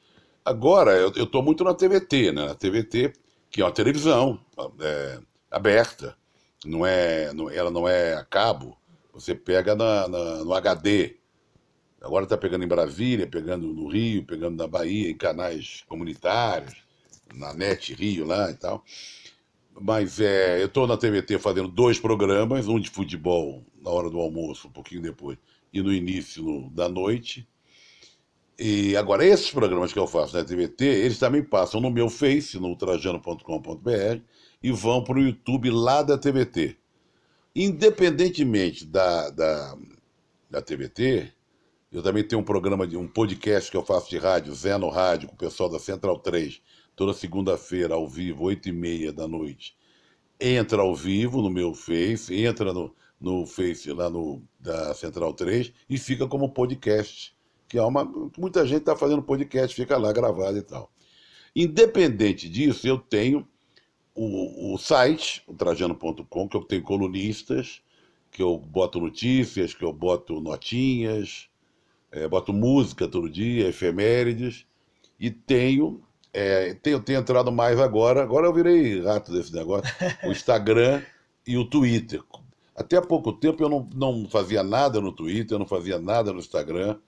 Agora, 0.42 0.92
eu 0.92 1.10
estou 1.10 1.42
muito 1.42 1.62
na 1.62 1.74
TVT, 1.74 2.32
né? 2.32 2.46
Na 2.46 2.54
TVT, 2.54 3.12
que 3.50 3.60
é 3.60 3.64
uma 3.64 3.70
televisão 3.70 4.40
é, 4.80 5.20
aberta, 5.50 6.16
não 6.64 6.86
é, 6.86 7.30
não, 7.34 7.50
ela 7.50 7.70
não 7.70 7.86
é 7.86 8.14
a 8.14 8.24
cabo, 8.24 8.76
você 9.12 9.34
pega 9.34 9.74
na, 9.74 10.08
na, 10.08 10.44
no 10.44 10.54
HD. 10.54 11.16
Agora 12.00 12.24
está 12.24 12.36
pegando 12.36 12.64
em 12.64 12.68
Brasília, 12.68 13.26
pegando 13.26 13.68
no 13.68 13.88
Rio, 13.88 14.24
pegando 14.24 14.56
na 14.56 14.66
Bahia, 14.66 15.10
em 15.10 15.16
canais 15.16 15.84
comunitários, 15.86 16.74
na 17.34 17.54
NET 17.54 17.94
Rio 17.94 18.26
lá 18.26 18.50
e 18.50 18.54
tal. 18.54 18.84
Mas 19.80 20.20
é, 20.20 20.60
eu 20.60 20.66
estou 20.66 20.86
na 20.86 20.96
TVT 20.96 21.38
fazendo 21.38 21.68
dois 21.68 21.98
programas, 21.98 22.68
um 22.68 22.80
de 22.80 22.90
futebol 22.90 23.64
na 23.80 23.90
hora 23.90 24.10
do 24.10 24.18
almoço, 24.18 24.68
um 24.68 24.72
pouquinho 24.72 25.02
depois, 25.02 25.38
e 25.72 25.80
no 25.80 25.92
início 25.92 26.42
no, 26.42 26.70
da 26.70 26.88
noite. 26.88 27.46
E 28.58 28.96
agora, 28.96 29.24
esses 29.24 29.50
programas 29.50 29.92
que 29.92 29.98
eu 29.98 30.06
faço 30.06 30.36
na 30.36 30.44
TVT, 30.44 30.84
eles 30.84 31.18
também 31.18 31.42
passam 31.42 31.80
no 31.80 31.90
meu 31.90 32.08
Face, 32.10 32.58
no 32.58 32.76
trajano.com.br, 32.76 34.20
e 34.62 34.70
vão 34.70 35.02
para 35.02 35.18
o 35.18 35.22
YouTube 35.22 35.70
lá 35.70 36.02
da 36.02 36.18
TVT. 36.18 36.76
Independentemente 37.54 38.86
da, 38.86 39.28
da, 39.30 39.76
da 40.50 40.62
TVT, 40.62 41.32
eu 41.92 42.02
também 42.02 42.24
tenho 42.24 42.40
um 42.40 42.44
programa, 42.44 42.86
de 42.86 42.96
um 42.96 43.06
podcast 43.06 43.70
que 43.70 43.76
eu 43.76 43.84
faço 43.84 44.08
de 44.08 44.16
rádio, 44.16 44.54
Zé 44.54 44.78
no 44.78 44.88
Rádio, 44.88 45.28
com 45.28 45.34
o 45.34 45.38
pessoal 45.38 45.68
da 45.68 45.78
Central 45.78 46.18
3, 46.18 46.62
toda 46.96 47.12
segunda-feira, 47.12 47.94
ao 47.94 48.08
vivo, 48.08 48.44
8 48.44 48.70
e 48.70 48.72
meia 48.72 49.12
da 49.12 49.28
noite. 49.28 49.76
Entra 50.40 50.80
ao 50.80 50.96
vivo 50.96 51.42
no 51.42 51.50
meu 51.50 51.74
Face, 51.74 52.34
entra 52.34 52.72
no, 52.72 52.94
no 53.20 53.46
Face 53.46 53.92
lá 53.92 54.08
no, 54.08 54.42
da 54.58 54.94
Central 54.94 55.34
3 55.34 55.72
e 55.90 55.98
fica 55.98 56.26
como 56.26 56.48
podcast. 56.48 57.36
Que 57.68 57.76
é 57.76 57.82
uma. 57.82 58.04
Muita 58.38 58.66
gente 58.66 58.80
está 58.80 58.96
fazendo 58.96 59.22
podcast, 59.22 59.76
fica 59.76 59.98
lá 59.98 60.12
gravado 60.12 60.56
e 60.56 60.62
tal. 60.62 60.90
Independente 61.54 62.48
disso, 62.48 62.88
eu 62.88 62.98
tenho 62.98 63.46
o, 64.14 64.74
o 64.74 64.78
site, 64.78 65.42
o 65.46 65.54
trajano.com, 65.54 66.48
que 66.48 66.56
eu 66.56 66.64
tenho 66.64 66.82
colunistas, 66.82 67.80
que 68.30 68.42
eu 68.42 68.58
boto 68.58 69.00
notícias, 69.00 69.74
que 69.74 69.84
eu 69.84 69.92
boto 69.92 70.40
notinhas, 70.40 71.48
é, 72.10 72.26
boto 72.28 72.52
música 72.52 73.08
todo 73.08 73.28
dia, 73.28 73.68
efemérides, 73.68 74.66
e 75.18 75.30
tenho 75.30 76.02
é, 76.32 76.74
tenho, 76.74 77.00
tenho 77.00 77.20
entrado 77.20 77.52
mais 77.52 77.78
agora, 77.78 78.22
agora 78.22 78.46
eu 78.46 78.54
virei 78.54 79.02
rato 79.02 79.30
desse 79.30 79.52
negócio, 79.54 79.92
o 80.24 80.30
Instagram 80.32 81.02
e 81.46 81.58
o 81.58 81.64
Twitter. 81.64 82.22
Até 82.74 82.96
há 82.96 83.02
pouco 83.02 83.32
tempo 83.32 83.62
eu 83.62 83.68
não, 83.68 83.88
não 83.94 84.28
fazia 84.28 84.62
nada 84.62 85.00
no 85.00 85.12
Twitter, 85.12 85.54
eu 85.54 85.58
não 85.58 85.66
fazia 85.66 85.98
nada 85.98 86.32
no 86.32 86.38
Instagram. 86.38 86.98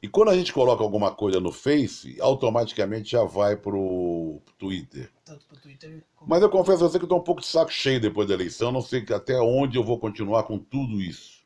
E 0.00 0.08
quando 0.08 0.30
a 0.30 0.36
gente 0.36 0.52
coloca 0.52 0.82
alguma 0.82 1.14
coisa 1.14 1.40
no 1.40 1.52
Face, 1.52 2.16
automaticamente 2.20 3.10
já 3.10 3.24
vai 3.24 3.56
pro 3.56 4.40
Twitter. 4.58 5.10
Tanto 5.24 5.44
pro 5.46 5.56
Twitter 5.58 6.04
como... 6.14 6.30
Mas 6.30 6.42
eu 6.42 6.50
confesso 6.50 6.84
a 6.84 6.88
você 6.88 6.98
que 6.98 7.04
estou 7.04 7.18
um 7.18 7.22
pouco 7.22 7.40
de 7.40 7.46
saco 7.46 7.72
cheio 7.72 8.00
depois 8.00 8.28
da 8.28 8.34
eleição, 8.34 8.72
não 8.72 8.80
sei 8.80 9.04
até 9.14 9.40
onde 9.40 9.76
eu 9.76 9.84
vou 9.84 9.98
continuar 9.98 10.44
com 10.44 10.58
tudo 10.58 11.00
isso. 11.00 11.42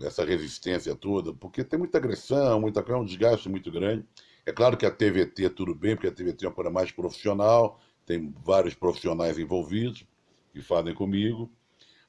Essa 0.00 0.24
resistência 0.24 0.94
toda, 0.94 1.32
porque 1.32 1.64
tem 1.64 1.78
muita 1.78 1.98
agressão, 1.98 2.60
muita 2.60 2.80
é 2.80 2.96
um 2.96 3.04
desgaste 3.04 3.48
muito 3.48 3.70
grande. 3.70 4.04
É 4.46 4.52
claro 4.52 4.76
que 4.76 4.86
a 4.86 4.90
TVT 4.90 5.50
tudo 5.50 5.74
bem, 5.74 5.94
porque 5.94 6.06
a 6.06 6.12
TVT 6.12 6.44
é 6.44 6.48
uma 6.48 6.54
coisa 6.54 6.70
mais 6.70 6.90
profissional, 6.90 7.80
tem 8.06 8.34
vários 8.42 8.74
profissionais 8.74 9.38
envolvidos 9.38 10.06
que 10.52 10.62
fazem 10.62 10.94
comigo, 10.94 11.50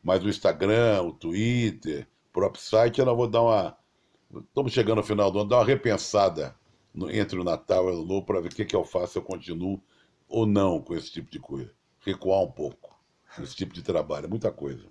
mas 0.01 0.23
o 0.23 0.29
Instagram, 0.29 1.01
o 1.01 1.11
Twitter, 1.11 2.07
o 2.29 2.31
próprio 2.31 2.61
site, 2.61 2.99
eu 2.99 3.05
não 3.05 3.15
vou 3.15 3.27
dar 3.27 3.41
uma. 3.41 3.77
Estamos 4.35 4.71
chegando 4.71 4.99
ao 4.99 5.03
final 5.03 5.31
do 5.31 5.39
ano, 5.39 5.49
dar 5.49 5.57
uma 5.57 5.65
repensada 5.65 6.55
no, 6.93 7.09
entre 7.11 7.39
o 7.39 7.43
Natal 7.43 7.89
e 7.89 7.95
o 7.95 8.05
Novo 8.05 8.25
para 8.25 8.39
ver 8.39 8.49
o 8.49 8.55
que, 8.55 8.65
que 8.65 8.75
eu 8.75 8.85
faço, 8.85 9.13
se 9.13 9.17
eu 9.17 9.23
continuo 9.23 9.81
ou 10.27 10.45
não 10.45 10.79
com 10.79 10.95
esse 10.95 11.11
tipo 11.11 11.31
de 11.31 11.39
coisa. 11.39 11.71
Recuar 12.05 12.41
um 12.41 12.51
pouco 12.51 12.95
esse 13.41 13.55
tipo 13.55 13.73
de 13.73 13.81
trabalho, 13.81 14.25
é 14.25 14.29
muita 14.29 14.51
coisa. 14.51 14.83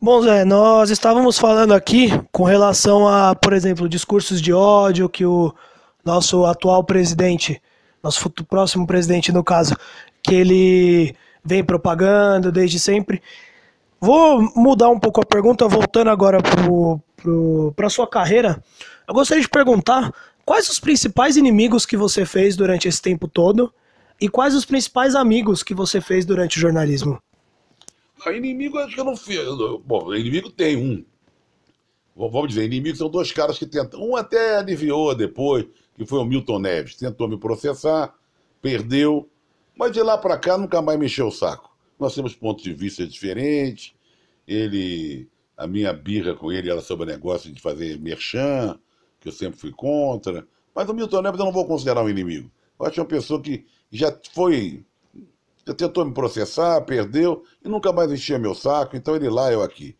Bom, 0.00 0.22
Zé, 0.22 0.44
nós 0.44 0.90
estávamos 0.90 1.38
falando 1.38 1.74
aqui 1.74 2.08
com 2.30 2.44
relação 2.44 3.06
a, 3.08 3.34
por 3.34 3.52
exemplo, 3.52 3.88
discursos 3.88 4.40
de 4.40 4.52
ódio 4.52 5.08
que 5.08 5.26
o 5.26 5.52
nosso 6.04 6.46
atual 6.46 6.84
presidente, 6.84 7.60
nosso 8.02 8.20
futuro, 8.20 8.48
próximo 8.48 8.86
presidente 8.86 9.32
no 9.32 9.42
caso, 9.42 9.76
que 10.22 10.34
ele 10.34 11.14
vem 11.44 11.64
propagando 11.64 12.52
desde 12.52 12.78
sempre. 12.78 13.20
Vou 14.00 14.40
mudar 14.54 14.88
um 14.88 15.00
pouco 15.00 15.20
a 15.20 15.26
pergunta, 15.26 15.66
voltando 15.66 16.10
agora 16.10 16.40
para 16.40 16.62
a 17.76 17.90
sua 17.90 18.06
carreira. 18.06 18.62
Eu 19.06 19.14
gostaria 19.14 19.42
de 19.42 19.48
perguntar 19.48 20.12
quais 20.44 20.68
os 20.68 20.78
principais 20.78 21.36
inimigos 21.36 21.86
que 21.86 21.96
você 21.96 22.24
fez 22.24 22.56
durante 22.56 22.88
esse 22.88 23.00
tempo 23.00 23.26
todo 23.26 23.72
e 24.20 24.28
quais 24.28 24.54
os 24.54 24.64
principais 24.64 25.14
amigos 25.14 25.62
que 25.62 25.74
você 25.74 26.00
fez 26.00 26.24
durante 26.24 26.58
o 26.58 26.60
jornalismo? 26.60 27.22
A 28.26 28.32
inimigo 28.32 28.78
acho 28.78 28.94
que 28.94 29.00
eu 29.00 29.04
não 29.04 29.16
fiz. 29.16 29.38
Bom, 29.84 30.14
inimigo 30.14 30.50
tem 30.50 30.76
um. 30.76 31.04
Vamos 32.16 32.48
dizer, 32.48 32.64
inimigos 32.64 32.98
são 32.98 33.08
dois 33.08 33.30
caras 33.30 33.58
que 33.58 33.66
tentam. 33.66 34.02
Um 34.02 34.16
até 34.16 34.56
aliviou 34.56 35.14
depois, 35.14 35.66
que 35.96 36.04
foi 36.04 36.18
o 36.18 36.24
Milton 36.24 36.58
Neves. 36.58 36.96
Tentou 36.96 37.28
me 37.28 37.38
processar, 37.38 38.12
perdeu, 38.60 39.28
mas 39.76 39.92
de 39.92 40.02
lá 40.02 40.18
para 40.18 40.36
cá 40.36 40.58
nunca 40.58 40.82
mais 40.82 40.98
mexeu 40.98 41.28
o 41.28 41.32
saco. 41.32 41.70
Nós 41.98 42.14
temos 42.14 42.34
pontos 42.34 42.64
de 42.64 42.72
vista 42.72 43.06
diferentes. 43.06 43.94
Ele, 44.46 45.28
a 45.58 45.66
minha 45.66 45.92
birra 45.92 46.36
com 46.36 46.52
ele 46.52 46.70
era 46.70 46.80
sobre 46.80 47.02
o 47.02 47.08
negócio 47.08 47.52
de 47.52 47.60
fazer 47.60 47.98
merchan, 47.98 48.78
que 49.18 49.28
eu 49.28 49.32
sempre 49.32 49.58
fui 49.58 49.72
contra. 49.72 50.46
Mas 50.72 50.88
o 50.88 50.94
Milton 50.94 51.20
Neves 51.20 51.40
eu 51.40 51.46
não 51.46 51.52
vou 51.52 51.66
considerar 51.66 52.04
um 52.04 52.08
inimigo. 52.08 52.48
Eu 52.78 52.86
acho 52.86 53.00
uma 53.00 53.06
pessoa 53.08 53.42
que 53.42 53.66
já 53.90 54.16
foi. 54.32 54.84
Já 55.66 55.74
tentou 55.74 56.04
me 56.04 56.14
processar, 56.14 56.80
perdeu 56.82 57.42
e 57.62 57.68
nunca 57.68 57.92
mais 57.92 58.10
enchia 58.12 58.38
meu 58.38 58.54
saco, 58.54 58.96
então 58.96 59.16
ele 59.16 59.28
lá, 59.28 59.52
eu 59.52 59.60
aqui. 59.60 59.96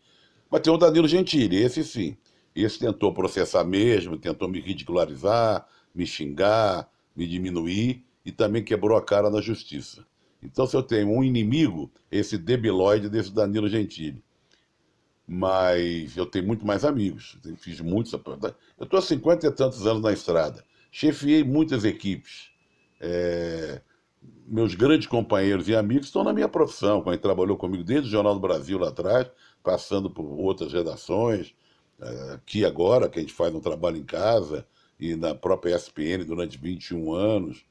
Mas 0.49 0.61
tem 0.61 0.73
o 0.73 0.77
Danilo 0.77 1.07
Gentili, 1.09 1.57
esse 1.57 1.83
sim. 1.83 2.17
Esse 2.55 2.79
tentou 2.79 3.13
processar 3.13 3.65
mesmo, 3.65 4.17
tentou 4.17 4.47
me 4.47 4.61
ridicularizar, 4.61 5.67
me 5.93 6.05
xingar, 6.05 6.89
me 7.13 7.27
diminuir 7.27 8.03
e 8.25 8.31
também 8.31 8.63
quebrou 8.63 8.97
a 8.97 9.03
cara 9.03 9.29
na 9.29 9.41
justiça. 9.41 10.05
Então, 10.41 10.65
se 10.65 10.75
eu 10.75 10.81
tenho 10.81 11.09
um 11.09 11.21
inimigo, 11.21 11.91
esse 12.09 12.37
debilóide 12.37 13.09
desse 13.09 13.31
Danilo 13.31 13.67
Gentili. 13.67 14.23
Mas 15.31 16.17
eu 16.17 16.25
tenho 16.25 16.47
muito 16.47 16.65
mais 16.65 16.83
amigos. 16.83 17.37
Fiz 17.57 17.79
muitos. 17.81 18.11
Eu 18.11 18.55
estou 18.81 18.97
há 18.97 19.01
50 19.01 19.45
e 19.45 19.51
tantos 19.51 19.85
anos 19.85 20.01
na 20.01 20.11
estrada. 20.11 20.65
Chefiei 20.91 21.43
muitas 21.43 21.85
equipes. 21.85 22.49
É... 22.99 23.79
Meus 24.47 24.73
grandes 24.73 25.05
companheiros 25.05 25.69
e 25.69 25.75
amigos 25.75 26.07
estão 26.07 26.23
na 26.23 26.33
minha 26.33 26.49
profissão. 26.49 27.03
Quando 27.03 27.19
trabalhou 27.19 27.55
comigo 27.57 27.83
desde 27.83 28.07
o 28.07 28.11
Jornal 28.11 28.33
do 28.33 28.39
Brasil 28.39 28.79
lá 28.79 28.89
atrás, 28.89 29.29
passando 29.63 30.09
por 30.09 30.25
outras 30.25 30.73
redações. 30.73 31.53
É, 32.01 32.33
aqui 32.33 32.65
agora, 32.65 33.07
que 33.07 33.19
a 33.19 33.21
gente 33.21 33.33
faz 33.33 33.53
um 33.53 33.59
trabalho 33.59 33.97
em 33.97 34.03
casa 34.03 34.65
e 34.99 35.15
na 35.15 35.35
própria 35.35 35.75
ESPN 35.75 36.25
durante 36.25 36.57
21 36.57 37.13
anos. 37.13 37.63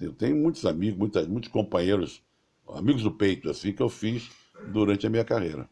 Eu 0.00 0.14
tenho 0.14 0.34
muitos 0.34 0.64
amigos, 0.64 0.98
muitos 1.28 1.50
companheiros, 1.50 2.22
amigos 2.68 3.02
do 3.02 3.10
peito, 3.10 3.50
assim, 3.50 3.72
que 3.72 3.82
eu 3.82 3.90
fiz 3.90 4.30
durante 4.72 5.06
a 5.06 5.10
minha 5.10 5.24
carreira. 5.24 5.68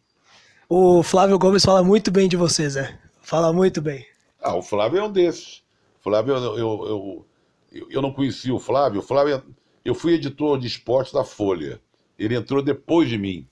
O 0.68 1.02
Flávio 1.02 1.38
Gomes 1.38 1.64
fala 1.64 1.82
muito 1.82 2.10
bem 2.10 2.28
de 2.28 2.36
você, 2.36 2.68
Zé. 2.68 2.98
Fala 3.20 3.52
muito 3.52 3.82
bem. 3.82 4.06
Ah, 4.40 4.56
o 4.56 4.62
Flávio 4.62 4.98
é 4.98 5.02
um 5.04 5.12
desses. 5.12 5.62
Flávio, 6.00 6.34
eu, 6.34 6.58
eu, 6.58 7.26
eu, 7.72 7.86
eu 7.90 8.02
não 8.02 8.12
conhecia 8.12 8.54
o 8.54 8.58
Flávio. 8.58 9.00
O 9.00 9.02
Flávio, 9.02 9.42
eu 9.84 9.94
fui 9.94 10.14
editor 10.14 10.58
de 10.58 10.66
esportes 10.66 11.12
da 11.12 11.24
Folha. 11.24 11.80
Ele 12.18 12.34
entrou 12.34 12.62
depois 12.62 13.08
de 13.08 13.18
mim, 13.18 13.46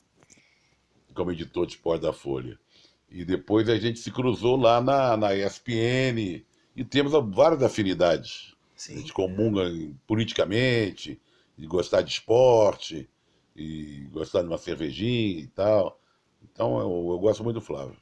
como 1.14 1.32
editor 1.32 1.66
de 1.66 1.74
esportes 1.74 2.02
da 2.02 2.12
Folha. 2.12 2.58
E 3.10 3.24
depois 3.24 3.68
a 3.68 3.78
gente 3.78 3.98
se 3.98 4.10
cruzou 4.10 4.56
lá 4.56 4.80
na, 4.80 5.16
na 5.16 5.34
ESPN, 5.34 6.42
e 6.74 6.84
temos 6.84 7.12
várias 7.34 7.62
afinidades. 7.62 8.54
Sim. 8.74 8.94
A 8.94 8.98
gente 8.98 9.12
comunga 9.12 9.70
politicamente, 10.06 11.20
de 11.56 11.66
gostar 11.66 12.00
de 12.02 12.10
esporte, 12.10 13.08
e 13.54 14.08
gostar 14.10 14.40
de 14.40 14.48
uma 14.48 14.56
cervejinha 14.56 15.40
e 15.40 15.46
tal. 15.48 16.00
Então 16.52 16.78
eu, 16.78 17.12
eu 17.12 17.18
gosto 17.18 17.42
muito 17.42 17.60
do 17.60 17.60
Flávio. 17.60 17.96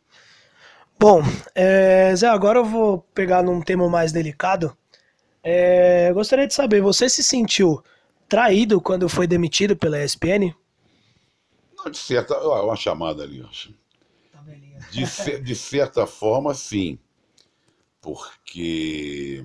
Bom, 0.98 1.22
é, 1.54 2.14
Zé, 2.14 2.28
agora 2.28 2.58
eu 2.58 2.64
vou 2.64 2.98
pegar 3.14 3.42
num 3.42 3.60
tema 3.60 3.88
mais 3.88 4.12
delicado. 4.12 4.76
É, 5.42 6.12
gostaria 6.12 6.46
de 6.46 6.52
saber, 6.52 6.82
você 6.82 7.08
se 7.08 7.22
sentiu 7.22 7.82
traído 8.28 8.80
quando 8.80 9.08
foi 9.08 9.26
demitido 9.26 9.74
pela 9.76 10.02
ESPN? 10.02 10.54
Não, 11.76 11.90
de 11.90 11.96
certa, 11.96 12.38
uma 12.38 12.76
chamada 12.76 13.22
ali, 13.22 13.42
acho. 13.48 13.72
Tá 14.30 14.40
de, 14.90 15.40
de 15.40 15.54
certa 15.54 16.06
forma, 16.06 16.52
sim 16.54 16.98
porque 18.00 19.44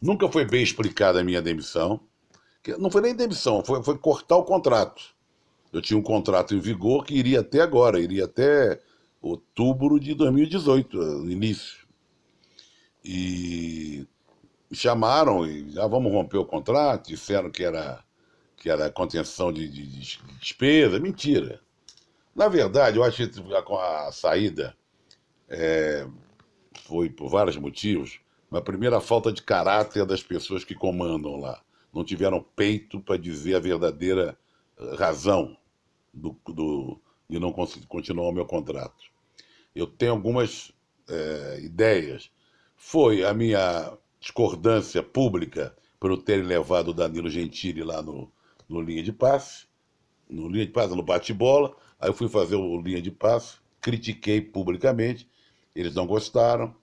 nunca 0.00 0.28
foi 0.28 0.44
bem 0.44 0.62
explicada 0.62 1.20
a 1.20 1.24
minha 1.24 1.42
demissão. 1.42 2.00
Não 2.78 2.90
foi 2.90 3.02
nem 3.02 3.14
demissão, 3.14 3.64
foi, 3.64 3.82
foi 3.82 3.98
cortar 3.98 4.36
o 4.36 4.44
contrato. 4.44 5.02
Eu 5.72 5.80
tinha 5.80 5.98
um 5.98 6.02
contrato 6.02 6.54
em 6.54 6.60
vigor 6.60 7.04
que 7.04 7.14
iria 7.14 7.40
até 7.40 7.62
agora, 7.62 7.98
iria 7.98 8.26
até 8.26 8.78
outubro 9.22 9.98
de 9.98 10.14
2018, 10.14 10.96
no 10.96 11.30
início. 11.30 11.86
E 13.02 14.06
me 14.70 14.76
chamaram 14.76 15.46
e 15.46 15.70
já 15.70 15.84
ah, 15.84 15.88
vamos 15.88 16.12
romper 16.12 16.36
o 16.36 16.44
contrato, 16.44 17.08
disseram 17.08 17.50
que 17.50 17.64
era, 17.64 18.04
que 18.56 18.68
era 18.68 18.90
contenção 18.90 19.50
de, 19.50 19.66
de, 19.66 19.86
de 19.86 20.18
despesa. 20.38 21.00
Mentira. 21.00 21.60
Na 22.34 22.48
verdade, 22.48 22.98
eu 22.98 23.04
acho 23.04 23.28
que 23.28 23.62
com 23.64 23.78
a 23.78 24.12
saída 24.12 24.76
é, 25.48 26.06
foi 26.86 27.08
por 27.08 27.30
vários 27.30 27.56
motivos, 27.56 28.20
mas 28.50 28.60
a 28.60 28.64
primeira 28.64 29.00
falta 29.00 29.32
de 29.32 29.42
caráter 29.42 30.04
das 30.04 30.22
pessoas 30.22 30.64
que 30.64 30.74
comandam 30.74 31.36
lá. 31.36 31.62
Não 31.92 32.04
tiveram 32.04 32.44
peito 32.56 33.00
para 33.00 33.16
dizer 33.16 33.54
a 33.54 33.60
verdadeira 33.60 34.36
razão 34.98 35.56
do, 36.12 36.36
do, 36.48 37.00
de 37.28 37.38
não 37.38 37.52
continuar 37.52 38.28
o 38.28 38.32
meu 38.32 38.44
contrato. 38.44 39.10
Eu 39.74 39.86
tenho 39.86 40.12
algumas 40.12 40.72
é, 41.08 41.60
ideias. 41.62 42.30
Foi 42.76 43.24
a 43.24 43.32
minha 43.32 43.96
discordância 44.20 45.02
pública 45.02 45.74
por 45.98 46.10
eu 46.10 46.16
ter 46.16 46.44
levado 46.44 46.88
o 46.88 46.94
Danilo 46.94 47.30
Gentili 47.30 47.82
lá 47.82 48.02
no, 48.02 48.30
no 48.68 48.80
linha 48.80 49.02
de 49.02 49.12
passe, 49.12 49.66
no 50.28 50.48
linha 50.48 50.66
de 50.66 50.72
passe, 50.72 50.94
no 50.94 51.02
bate-bola. 51.02 51.74
Aí 51.98 52.08
eu 52.08 52.14
fui 52.14 52.28
fazer 52.28 52.56
o 52.56 52.80
linha 52.80 53.00
de 53.00 53.10
passe, 53.10 53.56
critiquei 53.80 54.40
publicamente, 54.40 55.28
eles 55.74 55.94
não 55.94 56.06
gostaram. 56.06 56.74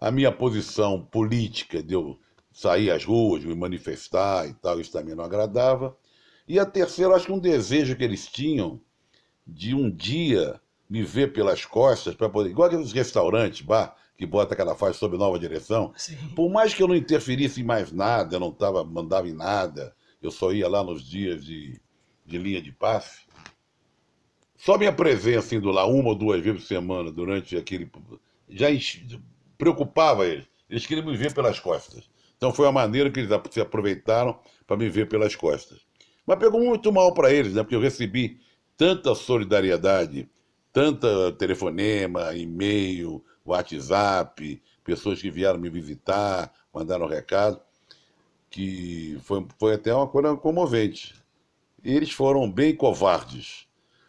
A 0.00 0.10
minha 0.10 0.30
posição 0.30 1.02
política 1.02 1.82
de 1.82 1.94
eu 1.94 2.18
sair 2.52 2.90
às 2.90 3.04
ruas, 3.04 3.44
me 3.44 3.54
manifestar 3.54 4.48
e 4.48 4.54
tal, 4.54 4.80
isso 4.80 4.92
também 4.92 5.14
não 5.14 5.24
agradava. 5.24 5.96
E 6.46 6.58
a 6.58 6.66
terceira, 6.66 7.14
acho 7.14 7.26
que 7.26 7.32
um 7.32 7.38
desejo 7.38 7.96
que 7.96 8.04
eles 8.04 8.26
tinham 8.26 8.80
de 9.46 9.74
um 9.74 9.90
dia 9.90 10.60
me 10.88 11.02
ver 11.02 11.32
pelas 11.32 11.64
costas 11.64 12.14
para 12.14 12.28
poder. 12.28 12.50
Igual 12.50 12.68
aqueles 12.68 12.92
restaurantes, 12.92 13.62
bar, 13.62 13.96
que 14.16 14.26
bota 14.26 14.54
aquela 14.54 14.74
faixa 14.74 14.98
sob 14.98 15.16
nova 15.16 15.38
direção. 15.38 15.92
Sim. 15.96 16.16
Por 16.36 16.50
mais 16.50 16.74
que 16.74 16.82
eu 16.82 16.88
não 16.88 16.94
interferisse 16.94 17.60
em 17.60 17.64
mais 17.64 17.90
nada, 17.90 18.36
eu 18.36 18.40
não 18.40 18.52
tava, 18.52 18.84
mandava 18.84 19.28
em 19.28 19.32
nada, 19.32 19.94
eu 20.22 20.30
só 20.30 20.52
ia 20.52 20.68
lá 20.68 20.84
nos 20.84 21.02
dias 21.02 21.44
de, 21.44 21.80
de 22.24 22.38
linha 22.38 22.60
de 22.60 22.72
passe. 22.72 23.22
Só 24.56 24.78
minha 24.78 24.92
presença 24.92 25.54
indo 25.54 25.70
lá 25.70 25.84
uma 25.86 26.10
ou 26.10 26.14
duas 26.14 26.40
vezes 26.40 26.62
por 26.62 26.66
semana 26.66 27.10
durante 27.10 27.56
aquele. 27.56 27.90
já 28.48 28.68
preocupava 29.58 30.26
eles. 30.26 30.46
Eles 30.70 30.86
queriam 30.86 31.06
me 31.06 31.16
ver 31.16 31.34
pelas 31.34 31.60
costas. 31.60 32.08
Então 32.36 32.52
foi 32.52 32.66
a 32.66 32.72
maneira 32.72 33.10
que 33.10 33.20
eles 33.20 33.30
se 33.50 33.60
aproveitaram 33.60 34.38
para 34.66 34.76
me 34.76 34.88
ver 34.88 35.08
pelas 35.08 35.36
costas. 35.36 35.80
Mas 36.26 36.38
pegou 36.38 36.60
muito 36.60 36.92
mal 36.92 37.12
para 37.12 37.32
eles, 37.32 37.54
né? 37.54 37.62
Porque 37.62 37.76
eu 37.76 37.80
recebi 37.80 38.40
tanta 38.76 39.14
solidariedade, 39.14 40.28
tanta 40.72 41.32
telefonema, 41.32 42.34
e-mail, 42.34 43.22
WhatsApp, 43.44 44.62
pessoas 44.82 45.20
que 45.20 45.30
vieram 45.30 45.58
me 45.58 45.68
visitar, 45.68 46.52
mandaram 46.72 47.06
recado, 47.06 47.60
que 48.50 49.18
foi, 49.22 49.46
foi 49.58 49.74
até 49.74 49.94
uma 49.94 50.08
coisa 50.08 50.36
comovente. 50.36 51.14
Eles 51.82 52.10
foram 52.10 52.50
bem 52.50 52.74
covardes. 52.74 53.66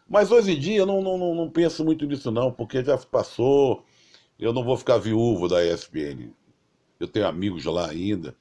Mas 0.08 0.32
hoje 0.32 0.52
em 0.54 0.60
dia 0.60 0.78
eu 0.78 0.86
não, 0.86 1.02
não, 1.02 1.36
não 1.36 1.50
penso 1.50 1.84
muito 1.84 2.06
nisso 2.06 2.32
não, 2.32 2.52
porque 2.52 2.84
já 2.84 2.98
passou, 2.98 3.84
eu 4.40 4.54
não 4.54 4.64
vou 4.64 4.78
ficar 4.78 4.98
viúvo 4.98 5.48
da 5.48 5.66
ESPN. 5.66 6.32
Eu 7.00 7.08
tenho 7.08 7.28
amigos 7.28 7.66
lá 7.66 7.90
ainda, 7.90 8.36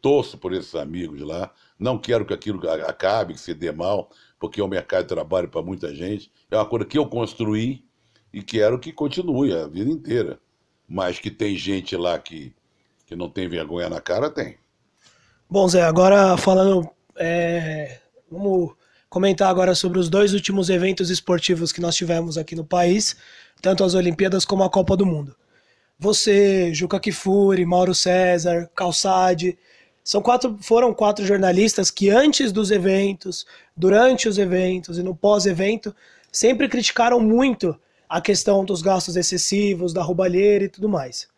torço 0.00 0.38
por 0.38 0.52
esses 0.52 0.74
amigos 0.74 1.20
lá, 1.20 1.52
não 1.78 1.98
quero 1.98 2.24
que 2.24 2.34
aquilo 2.34 2.68
acabe, 2.68 3.34
que 3.34 3.40
se 3.40 3.54
dê 3.54 3.72
mal, 3.72 4.10
porque 4.38 4.60
é 4.60 4.64
um 4.64 4.68
mercado 4.68 5.02
de 5.02 5.08
trabalho 5.08 5.48
para 5.48 5.62
muita 5.62 5.94
gente. 5.94 6.30
É 6.50 6.56
uma 6.56 6.66
coisa 6.66 6.84
que 6.84 6.98
eu 6.98 7.06
construí 7.06 7.84
e 8.32 8.42
quero 8.42 8.78
que 8.78 8.92
continue 8.92 9.52
a 9.52 9.66
vida 9.66 9.90
inteira. 9.90 10.38
Mas 10.88 11.18
que 11.18 11.30
tem 11.30 11.56
gente 11.56 11.96
lá 11.96 12.18
que, 12.18 12.52
que 13.06 13.14
não 13.14 13.28
tem 13.28 13.48
vergonha 13.48 13.88
na 13.88 14.00
cara, 14.00 14.30
tem. 14.30 14.56
Bom, 15.48 15.68
Zé, 15.68 15.82
agora 15.82 16.36
falando. 16.36 16.88
É, 17.16 18.00
vamos 18.30 18.72
comentar 19.08 19.50
agora 19.50 19.74
sobre 19.74 19.98
os 19.98 20.08
dois 20.08 20.32
últimos 20.32 20.70
eventos 20.70 21.10
esportivos 21.10 21.72
que 21.72 21.80
nós 21.80 21.96
tivemos 21.96 22.38
aqui 22.38 22.54
no 22.54 22.64
país, 22.64 23.16
tanto 23.60 23.82
as 23.82 23.94
Olimpíadas 23.94 24.44
como 24.44 24.62
a 24.62 24.70
Copa 24.70 24.96
do 24.96 25.04
Mundo. 25.04 25.34
Você, 25.98 26.72
Juca 26.72 26.98
Kifuri, 26.98 27.66
Mauro 27.66 27.94
César, 27.94 28.70
Calçade, 28.74 29.58
são 30.02 30.20
quatro, 30.22 30.58
foram 30.60 30.92
quatro 30.92 31.24
jornalistas 31.24 31.90
que 31.90 32.10
antes 32.10 32.52
dos 32.52 32.70
eventos, 32.70 33.46
durante 33.76 34.28
os 34.28 34.38
eventos 34.38 34.98
e 34.98 35.02
no 35.02 35.14
pós-evento, 35.14 35.94
sempre 36.32 36.68
criticaram 36.68 37.20
muito 37.20 37.78
a 38.08 38.20
questão 38.20 38.64
dos 38.64 38.82
gastos 38.82 39.16
excessivos, 39.16 39.92
da 39.92 40.02
roubalheira 40.02 40.64
e 40.64 40.68
tudo 40.68 40.88
mais. 40.88 41.28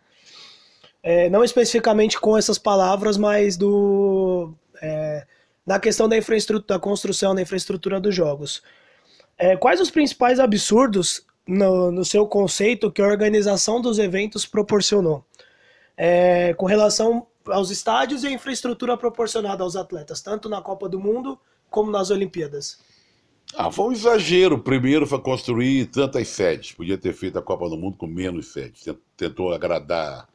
É, 1.03 1.29
não 1.29 1.43
especificamente 1.43 2.19
com 2.21 2.39
essas 2.39 2.59
palavras, 2.59 3.17
mas 3.17 3.57
do 3.57 4.55
é, 4.81 5.27
na 5.67 5.79
questão 5.79 6.09
da 6.09 6.17
infraestrutura, 6.17 6.77
da 6.77 6.79
construção 6.79 7.35
da 7.35 7.43
infraestrutura 7.43 8.01
dos 8.01 8.15
jogos. 8.15 8.63
É, 9.37 9.57
quais 9.57 9.81
os 9.81 9.91
principais 9.91 10.39
absurdos 10.39 11.25
no, 11.47 11.91
no, 11.91 12.05
seu 12.05 12.27
conceito 12.27 12.91
que 12.91 13.03
a 13.03 13.07
organização 13.07 13.81
dos 13.81 13.99
eventos 13.99 14.47
proporcionou? 14.47 15.25
É, 15.97 16.55
com 16.55 16.67
relação 16.67 17.27
aos 17.47 17.71
estádios 17.71 18.25
e 18.25 18.29
a 18.29 18.33
infraestrutura 18.33 18.97
proporcionada 18.97 19.63
aos 19.63 19.77
atletas, 19.77 20.21
tanto 20.21 20.49
na 20.49 20.61
Copa 20.61 20.89
do 20.89 21.01
Mundo 21.01 21.39
como 21.71 21.91
nas 21.91 22.11
Olimpíadas? 22.11 22.79
Ah, 23.55 23.71
foi 23.71 23.87
um 23.87 23.93
exagero. 23.93 24.59
Primeiro 24.59 25.07
foi 25.07 25.21
construir 25.21 25.87
tantas 25.87 26.29
sedes. 26.29 26.73
Podia 26.73 26.97
ter 26.97 27.13
feito 27.13 27.39
a 27.39 27.43
Copa 27.43 27.69
do 27.69 27.77
Mundo 27.77 27.97
com 27.97 28.07
menos 28.07 28.53
sedes. 28.53 28.85
Tentou 29.17 29.53
agradar 29.53 30.29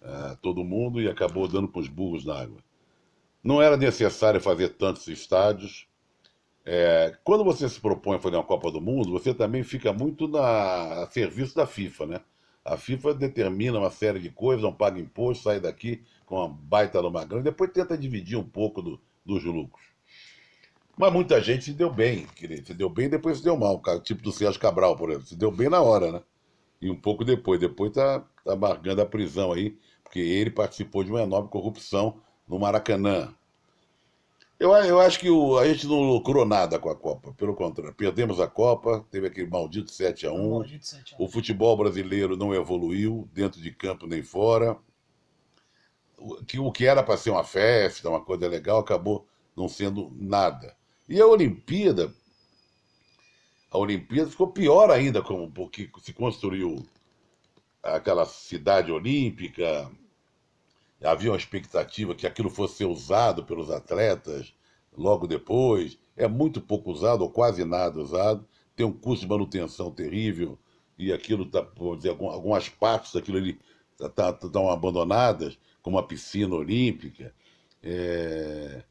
uh, 0.00 0.36
todo 0.40 0.64
mundo 0.64 1.00
e 1.00 1.08
acabou 1.08 1.46
dando 1.46 1.68
com 1.68 1.80
os 1.80 1.88
burros 1.88 2.24
na 2.24 2.40
água. 2.40 2.58
Não 3.42 3.60
era 3.60 3.76
necessário 3.76 4.40
fazer 4.40 4.70
tantos 4.70 5.06
estádios. 5.08 5.86
É, 6.64 7.16
quando 7.24 7.44
você 7.44 7.68
se 7.68 7.80
propõe 7.80 8.16
a 8.16 8.20
fazer 8.20 8.36
uma 8.36 8.44
Copa 8.44 8.70
do 8.70 8.80
Mundo, 8.80 9.10
você 9.10 9.34
também 9.34 9.62
fica 9.64 9.92
muito 9.92 10.28
na, 10.28 11.02
a 11.02 11.10
serviço 11.10 11.56
da 11.56 11.66
FIFA, 11.66 12.06
né? 12.06 12.20
A 12.64 12.76
FIFA 12.76 13.14
determina 13.14 13.78
uma 13.78 13.90
série 13.90 14.20
de 14.20 14.30
coisas, 14.30 14.62
não 14.62 14.72
paga 14.72 15.00
imposto, 15.00 15.44
sai 15.44 15.60
daqui 15.60 16.02
com 16.26 16.36
uma 16.36 16.48
baita 16.48 17.02
numa 17.02 17.24
grana, 17.24 17.42
depois 17.42 17.70
tenta 17.72 17.98
dividir 17.98 18.38
um 18.38 18.44
pouco 18.44 18.80
do, 18.80 19.00
dos 19.24 19.44
lucros. 19.44 19.92
Mas 20.96 21.12
muita 21.12 21.40
gente 21.40 21.64
se 21.64 21.72
deu 21.72 21.90
bem, 21.90 22.26
querido. 22.36 22.66
Se 22.66 22.74
deu 22.74 22.88
bem 22.88 23.08
depois 23.08 23.38
se 23.38 23.44
deu 23.44 23.56
mal. 23.56 23.82
Tipo 24.02 24.22
do 24.22 24.32
Sérgio 24.32 24.60
Cabral, 24.60 24.96
por 24.96 25.10
exemplo. 25.10 25.26
Se 25.26 25.36
deu 25.36 25.50
bem 25.50 25.68
na 25.68 25.80
hora, 25.80 26.12
né? 26.12 26.22
E 26.80 26.90
um 26.90 26.94
pouco 26.94 27.24
depois. 27.24 27.58
Depois 27.58 27.92
tá, 27.92 28.24
tá 28.44 28.54
marcando 28.54 29.00
a 29.00 29.06
prisão 29.06 29.52
aí, 29.52 29.76
porque 30.04 30.20
ele 30.20 30.50
participou 30.50 31.02
de 31.02 31.10
uma 31.10 31.22
enorme 31.22 31.48
corrupção 31.48 32.20
no 32.46 32.58
Maracanã. 32.58 33.34
Eu, 34.62 34.70
eu 34.70 35.00
acho 35.00 35.18
que 35.18 35.28
o, 35.28 35.58
a 35.58 35.66
gente 35.66 35.88
não 35.88 36.02
lucrou 36.02 36.46
nada 36.46 36.78
com 36.78 36.88
a 36.88 36.94
Copa. 36.94 37.34
Pelo 37.34 37.52
contrário, 37.52 37.92
perdemos 37.92 38.38
a 38.38 38.46
Copa, 38.46 39.04
teve 39.10 39.26
aquele 39.26 39.50
maldito 39.50 39.90
7 39.90 40.28
a 40.28 40.32
1 40.32 40.62
O 41.18 41.26
futebol 41.26 41.76
brasileiro 41.76 42.36
não 42.36 42.54
evoluiu, 42.54 43.28
dentro 43.32 43.60
de 43.60 43.72
campo 43.72 44.06
nem 44.06 44.22
fora. 44.22 44.78
O 46.16 46.44
que, 46.44 46.60
o 46.60 46.70
que 46.70 46.86
era 46.86 47.02
para 47.02 47.16
ser 47.16 47.30
uma 47.30 47.42
festa, 47.42 48.08
uma 48.08 48.24
coisa 48.24 48.46
legal, 48.46 48.78
acabou 48.78 49.26
não 49.56 49.66
sendo 49.66 50.12
nada. 50.14 50.76
E 51.08 51.20
a 51.20 51.26
Olimpíada, 51.26 52.14
a 53.68 53.76
Olimpíada 53.76 54.30
ficou 54.30 54.46
pior 54.46 54.92
ainda, 54.92 55.20
como, 55.22 55.50
porque 55.50 55.90
se 56.00 56.12
construiu 56.12 56.86
aquela 57.82 58.24
cidade 58.24 58.92
olímpica, 58.92 59.90
havia 61.04 61.30
uma 61.30 61.36
expectativa 61.36 62.14
que 62.14 62.26
aquilo 62.26 62.50
fosse 62.50 62.76
ser 62.76 62.84
usado 62.84 63.44
pelos 63.44 63.70
atletas 63.70 64.54
logo 64.96 65.26
depois. 65.26 65.98
É 66.16 66.28
muito 66.28 66.60
pouco 66.60 66.90
usado, 66.90 67.22
ou 67.22 67.30
quase 67.30 67.64
nada 67.64 68.00
usado. 68.00 68.46
Tem 68.76 68.86
um 68.86 68.92
custo 68.92 69.24
de 69.24 69.30
manutenção 69.30 69.90
terrível 69.90 70.58
e 70.98 71.12
aquilo 71.12 71.44
está, 71.44 71.66
vamos 71.76 71.98
dizer, 71.98 72.10
algumas 72.10 72.68
partes 72.68 73.12
daquilo 73.12 73.38
ali 73.38 73.58
estão 73.92 74.08
tá, 74.10 74.32
tá, 74.32 74.72
abandonadas, 74.72 75.58
como 75.82 75.98
a 75.98 76.02
piscina 76.02 76.54
olímpica. 76.54 77.34
É... 77.82 78.82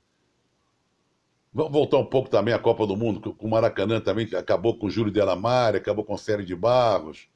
Vamos 1.53 1.71
voltar 1.71 1.97
um 1.97 2.05
pouco 2.05 2.29
também 2.29 2.53
à 2.53 2.59
Copa 2.59 2.87
do 2.87 2.95
Mundo, 2.95 3.33
com 3.33 3.47
o 3.47 3.49
Maracanã 3.49 3.99
também, 3.99 4.25
que 4.25 4.35
acabou 4.35 4.77
com 4.77 4.87
o 4.87 4.89
Júlio 4.89 5.11
Delamare, 5.11 5.77
acabou 5.77 6.05
com 6.05 6.13
a 6.13 6.17
Série 6.17 6.45
de 6.45 6.55
Barros, 6.55 7.27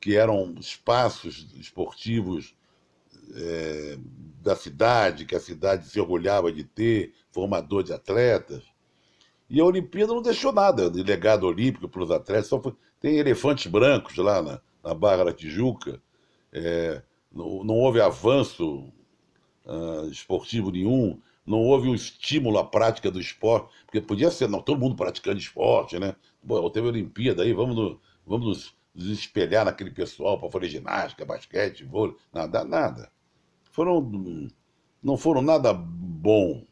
que 0.00 0.16
eram 0.16 0.54
espaços 0.58 1.54
esportivos 1.54 2.54
é, 3.34 3.98
da 4.44 4.54
cidade, 4.54 5.24
que 5.24 5.34
a 5.34 5.40
cidade 5.40 5.88
se 5.88 5.98
orgulhava 5.98 6.52
de 6.52 6.64
ter, 6.64 7.14
formador 7.32 7.82
de 7.82 7.92
atletas. 7.92 8.62
E 9.48 9.60
a 9.60 9.64
Olimpíada 9.64 10.12
não 10.12 10.22
deixou 10.22 10.52
nada 10.52 10.90
de 10.90 11.02
legado 11.02 11.46
olímpico 11.46 11.88
para 11.88 12.02
os 12.02 12.10
atletas. 12.10 12.48
Só 12.48 12.60
foi, 12.60 12.74
tem 13.00 13.16
elefantes 13.16 13.66
brancos 13.66 14.16
lá 14.16 14.42
na, 14.42 14.60
na 14.82 14.94
Barra 14.94 15.24
da 15.24 15.32
Tijuca. 15.32 16.00
É, 16.52 17.02
não, 17.32 17.64
não, 17.64 17.74
houve 17.74 18.00
avanço 18.00 18.92
uh, 19.64 20.08
esportivo 20.10 20.70
nenhum. 20.70 21.20
Não 21.44 21.58
houve 21.58 21.88
um 21.88 21.94
estímulo 21.94 22.58
à 22.58 22.64
prática 22.64 23.10
do 23.10 23.20
esporte. 23.20 23.72
Porque 23.86 24.00
podia 24.00 24.30
ser, 24.30 24.48
não, 24.48 24.60
todo 24.60 24.80
mundo 24.80 24.96
praticando 24.96 25.38
esporte, 25.38 25.98
né? 25.98 26.14
Bom, 26.42 26.68
teve 26.70 26.86
a 26.86 26.90
Olimpíada 26.90 27.42
aí, 27.42 27.52
vamos, 27.52 27.76
no, 27.76 28.00
vamos 28.26 28.46
nos, 28.46 28.74
nos 28.94 29.18
espelhar 29.18 29.64
naquele 29.64 29.90
pessoal 29.90 30.38
para 30.38 30.50
fazer 30.50 30.68
ginástica, 30.68 31.24
basquete, 31.24 31.84
vôlei. 31.84 32.16
Nada, 32.32 32.64
nada 32.64 33.13
foram 33.74 34.48
não 35.02 35.16
foram 35.16 35.42
nada 35.42 35.74
bom, 35.74 36.62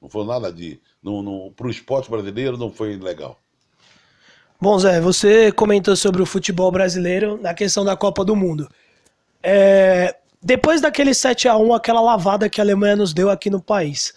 não 0.00 0.08
foram 0.08 0.26
nada 0.26 0.52
de. 0.52 0.80
Para 1.56 1.66
o 1.66 1.70
esporte 1.70 2.08
brasileiro 2.08 2.56
não 2.56 2.70
foi 2.70 2.96
legal. 2.96 3.38
Bom, 4.60 4.78
Zé, 4.78 5.00
você 5.00 5.50
comentou 5.50 5.96
sobre 5.96 6.22
o 6.22 6.26
futebol 6.26 6.70
brasileiro 6.70 7.36
na 7.42 7.52
questão 7.52 7.84
da 7.84 7.96
Copa 7.96 8.24
do 8.24 8.36
Mundo. 8.36 8.68
É, 9.42 10.16
depois 10.40 10.80
daquele 10.80 11.12
7 11.12 11.48
a 11.48 11.56
1 11.56 11.74
aquela 11.74 12.00
lavada 12.00 12.48
que 12.48 12.60
a 12.60 12.64
Alemanha 12.64 12.94
nos 12.94 13.12
deu 13.12 13.28
aqui 13.28 13.50
no 13.50 13.60
país, 13.60 14.14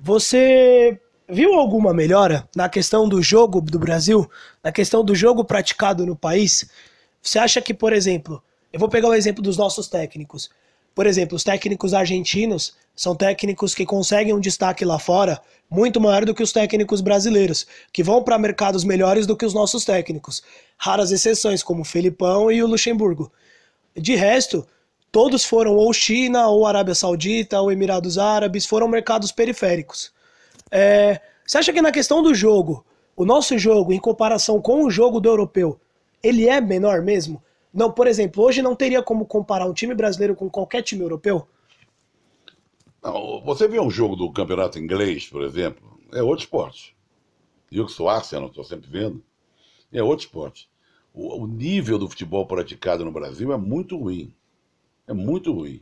você 0.00 1.00
viu 1.28 1.54
alguma 1.54 1.94
melhora 1.94 2.48
na 2.56 2.68
questão 2.68 3.08
do 3.08 3.22
jogo 3.22 3.60
do 3.60 3.78
Brasil, 3.78 4.28
na 4.64 4.72
questão 4.72 5.04
do 5.04 5.14
jogo 5.14 5.44
praticado 5.44 6.04
no 6.04 6.16
país? 6.16 6.68
Você 7.22 7.38
acha 7.38 7.62
que, 7.62 7.72
por 7.72 7.92
exemplo, 7.92 8.42
eu 8.72 8.80
vou 8.80 8.88
pegar 8.88 9.08
o 9.08 9.14
exemplo 9.14 9.42
dos 9.42 9.56
nossos 9.56 9.86
técnicos. 9.86 10.50
Por 10.98 11.06
exemplo, 11.06 11.36
os 11.36 11.44
técnicos 11.44 11.94
argentinos 11.94 12.74
são 12.96 13.14
técnicos 13.14 13.72
que 13.72 13.86
conseguem 13.86 14.34
um 14.34 14.40
destaque 14.40 14.84
lá 14.84 14.98
fora 14.98 15.40
muito 15.70 16.00
maior 16.00 16.24
do 16.24 16.34
que 16.34 16.42
os 16.42 16.50
técnicos 16.50 17.00
brasileiros, 17.00 17.68
que 17.92 18.02
vão 18.02 18.20
para 18.20 18.36
mercados 18.36 18.82
melhores 18.82 19.24
do 19.24 19.36
que 19.36 19.46
os 19.46 19.54
nossos 19.54 19.84
técnicos. 19.84 20.42
Raras 20.76 21.12
exceções, 21.12 21.62
como 21.62 21.82
o 21.82 21.84
Felipão 21.84 22.50
e 22.50 22.64
o 22.64 22.66
Luxemburgo. 22.66 23.30
De 23.94 24.16
resto, 24.16 24.66
todos 25.12 25.44
foram 25.44 25.76
ou 25.76 25.92
China, 25.92 26.48
ou 26.48 26.66
Arábia 26.66 26.96
Saudita, 26.96 27.60
ou 27.60 27.70
Emirados 27.70 28.18
Árabes, 28.18 28.66
foram 28.66 28.88
mercados 28.88 29.30
periféricos. 29.30 30.10
É, 30.68 31.20
você 31.46 31.58
acha 31.58 31.72
que 31.72 31.80
na 31.80 31.92
questão 31.92 32.24
do 32.24 32.34
jogo, 32.34 32.84
o 33.14 33.24
nosso 33.24 33.56
jogo, 33.56 33.92
em 33.92 34.00
comparação 34.00 34.60
com 34.60 34.82
o 34.82 34.90
jogo 34.90 35.20
do 35.20 35.28
europeu, 35.28 35.78
ele 36.20 36.48
é 36.48 36.60
menor 36.60 37.02
mesmo? 37.02 37.40
Não, 37.78 37.92
por 37.92 38.08
exemplo, 38.08 38.42
hoje 38.42 38.60
não 38.60 38.74
teria 38.74 39.00
como 39.00 39.24
comparar 39.24 39.64
um 39.64 39.72
time 39.72 39.94
brasileiro 39.94 40.34
com 40.34 40.50
qualquer 40.50 40.82
time 40.82 41.02
europeu? 41.02 41.46
Não, 43.00 43.40
você 43.44 43.68
vê 43.68 43.78
um 43.78 43.88
jogo 43.88 44.16
do 44.16 44.32
campeonato 44.32 44.80
inglês, 44.80 45.28
por 45.28 45.44
exemplo, 45.44 45.96
é 46.12 46.20
outro 46.20 46.44
esporte. 46.44 46.96
Eu 47.70 47.86
que 47.86 47.92
sou 47.92 48.08
Arsenal, 48.08 48.48
estou 48.48 48.64
sempre 48.64 48.90
vendo, 48.90 49.22
é 49.92 50.02
outro 50.02 50.26
esporte. 50.26 50.68
O, 51.14 51.44
o, 51.44 51.46
nível 51.46 52.00
do 52.00 52.08
futebol 52.08 52.44
praticado 52.48 53.04
no 53.04 53.12
Brasil 53.12 53.52
é 53.52 53.56
muito 53.56 53.96
ruim. 53.96 54.34
É 55.06 55.12
muito 55.12 55.52
ruim. 55.52 55.80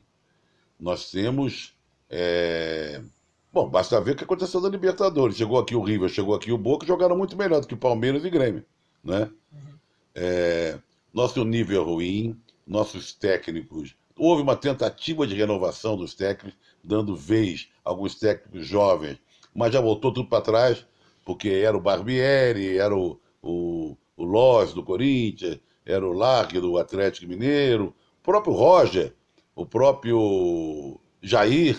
Nós 0.78 1.10
temos. 1.10 1.74
É... 2.10 3.02
Bom, 3.50 3.70
basta 3.70 3.98
ver 4.02 4.10
o 4.10 4.16
que 4.16 4.24
aconteceu 4.24 4.60
na 4.60 4.68
Libertadores. 4.68 5.38
Chegou 5.38 5.58
aqui 5.58 5.74
o 5.74 5.82
River, 5.82 6.10
chegou 6.10 6.34
aqui 6.34 6.52
o 6.52 6.58
Boca, 6.58 6.86
jogaram 6.86 7.16
muito 7.16 7.38
melhor 7.38 7.62
do 7.62 7.66
que 7.66 7.74
o 7.74 7.78
Palmeiras 7.78 8.22
e 8.22 8.28
Grêmio. 8.28 8.66
Né? 9.02 9.30
Uhum. 9.50 9.78
É... 10.14 10.78
Nosso 11.16 11.42
nível 11.46 11.80
é 11.80 11.84
ruim, 11.84 12.40
nossos 12.66 13.14
técnicos 13.14 13.96
Houve 14.18 14.42
uma 14.42 14.54
tentativa 14.54 15.26
de 15.26 15.34
renovação 15.34 15.96
dos 15.96 16.14
técnicos, 16.14 16.58
dando 16.84 17.16
vez 17.16 17.68
a 17.84 17.90
alguns 17.90 18.14
técnicos 18.14 18.66
jovens, 18.66 19.18
mas 19.54 19.72
já 19.72 19.80
voltou 19.80 20.12
tudo 20.12 20.28
para 20.28 20.42
trás, 20.42 20.86
porque 21.24 21.48
era 21.48 21.76
o 21.76 21.80
Barbieri, 21.80 22.78
era 22.78 22.96
o, 22.96 23.20
o, 23.42 23.96
o 24.16 24.24
Loz 24.24 24.72
do 24.72 24.82
Corinthians, 24.82 25.58
era 25.84 26.06
o 26.06 26.12
Largue 26.12 26.60
do 26.60 26.78
Atlético 26.78 27.26
Mineiro, 27.26 27.94
o 28.20 28.22
próprio 28.22 28.54
Roger, 28.54 29.14
o 29.54 29.66
próprio 29.66 30.98
Jair, 31.20 31.78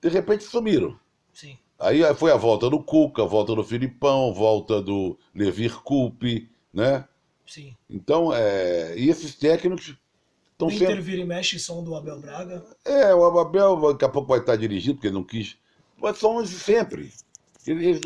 de 0.00 0.08
repente 0.08 0.44
sumiram. 0.44 0.98
Sim. 1.32 1.56
Aí 1.78 2.02
foi 2.14 2.30
a 2.30 2.36
volta 2.36 2.70
do 2.70 2.80
Cuca, 2.80 3.22
a 3.22 3.26
volta 3.26 3.54
do 3.56 3.64
Filipão, 3.64 4.32
volta 4.32 4.80
do 4.80 5.18
Levir 5.34 5.82
Coupe, 5.82 6.48
né? 6.72 7.04
Sim. 7.46 7.76
Então, 7.88 8.32
é, 8.32 8.96
e 8.96 9.08
esses 9.08 9.34
técnicos 9.34 9.96
então, 10.56 10.68
o 10.68 10.72
Inter 10.72 11.02
vira 11.02 11.20
e 11.20 11.24
mexe 11.24 11.58
som 11.58 11.82
do 11.82 11.94
Abel 11.96 12.20
Braga. 12.20 12.64
É, 12.84 13.12
o 13.14 13.24
Abel 13.38 13.92
daqui 13.92 14.04
a 14.04 14.08
pouco 14.08 14.28
vai 14.28 14.38
estar 14.38 14.54
dirigindo, 14.56 14.94
porque 14.94 15.08
ele 15.08 15.14
não 15.14 15.24
quis. 15.24 15.56
Mas 16.00 16.18
são 16.18 16.40
de 16.42 16.48
sempre. 16.48 17.12
Eles, 17.66 18.00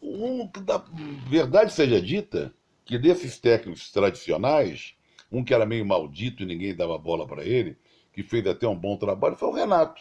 um, 0.00 0.48
da 0.64 0.82
verdade 1.28 1.72
seja 1.72 2.00
dita, 2.00 2.54
que 2.84 2.98
desses 2.98 3.38
técnicos 3.38 3.90
tradicionais, 3.90 4.94
um 5.30 5.44
que 5.44 5.52
era 5.52 5.66
meio 5.66 5.84
maldito 5.84 6.42
e 6.42 6.46
ninguém 6.46 6.74
dava 6.74 6.96
bola 6.96 7.26
para 7.26 7.44
ele, 7.44 7.76
que 8.12 8.22
fez 8.22 8.46
até 8.46 8.66
um 8.66 8.76
bom 8.76 8.96
trabalho, 8.96 9.36
foi 9.36 9.48
o 9.48 9.54
Renato. 9.54 10.00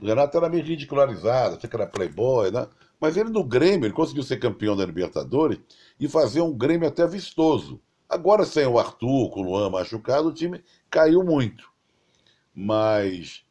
O 0.00 0.06
Renato 0.06 0.36
era 0.36 0.48
meio 0.48 0.64
ridicularizado, 0.64 1.56
achei 1.56 1.68
que 1.68 1.76
era 1.76 1.86
playboy, 1.86 2.50
né? 2.50 2.68
Mas 3.00 3.16
ele 3.16 3.30
no 3.30 3.42
Grêmio, 3.42 3.86
ele 3.86 3.94
conseguiu 3.94 4.22
ser 4.22 4.38
campeão 4.38 4.76
da 4.76 4.84
Libertadores 4.84 5.58
e 5.98 6.08
fazer 6.08 6.40
um 6.40 6.52
Grêmio 6.52 6.86
até 6.86 7.06
vistoso. 7.06 7.80
Agora, 8.10 8.44
sem 8.44 8.66
o 8.66 8.76
Arthur, 8.76 9.30
com 9.30 9.40
o 9.40 9.44
Luan 9.44 9.70
machucado, 9.70 10.28
o 10.28 10.34
time 10.34 10.64
caiu 10.90 11.22
muito. 11.22 11.70
Mas 12.52 13.44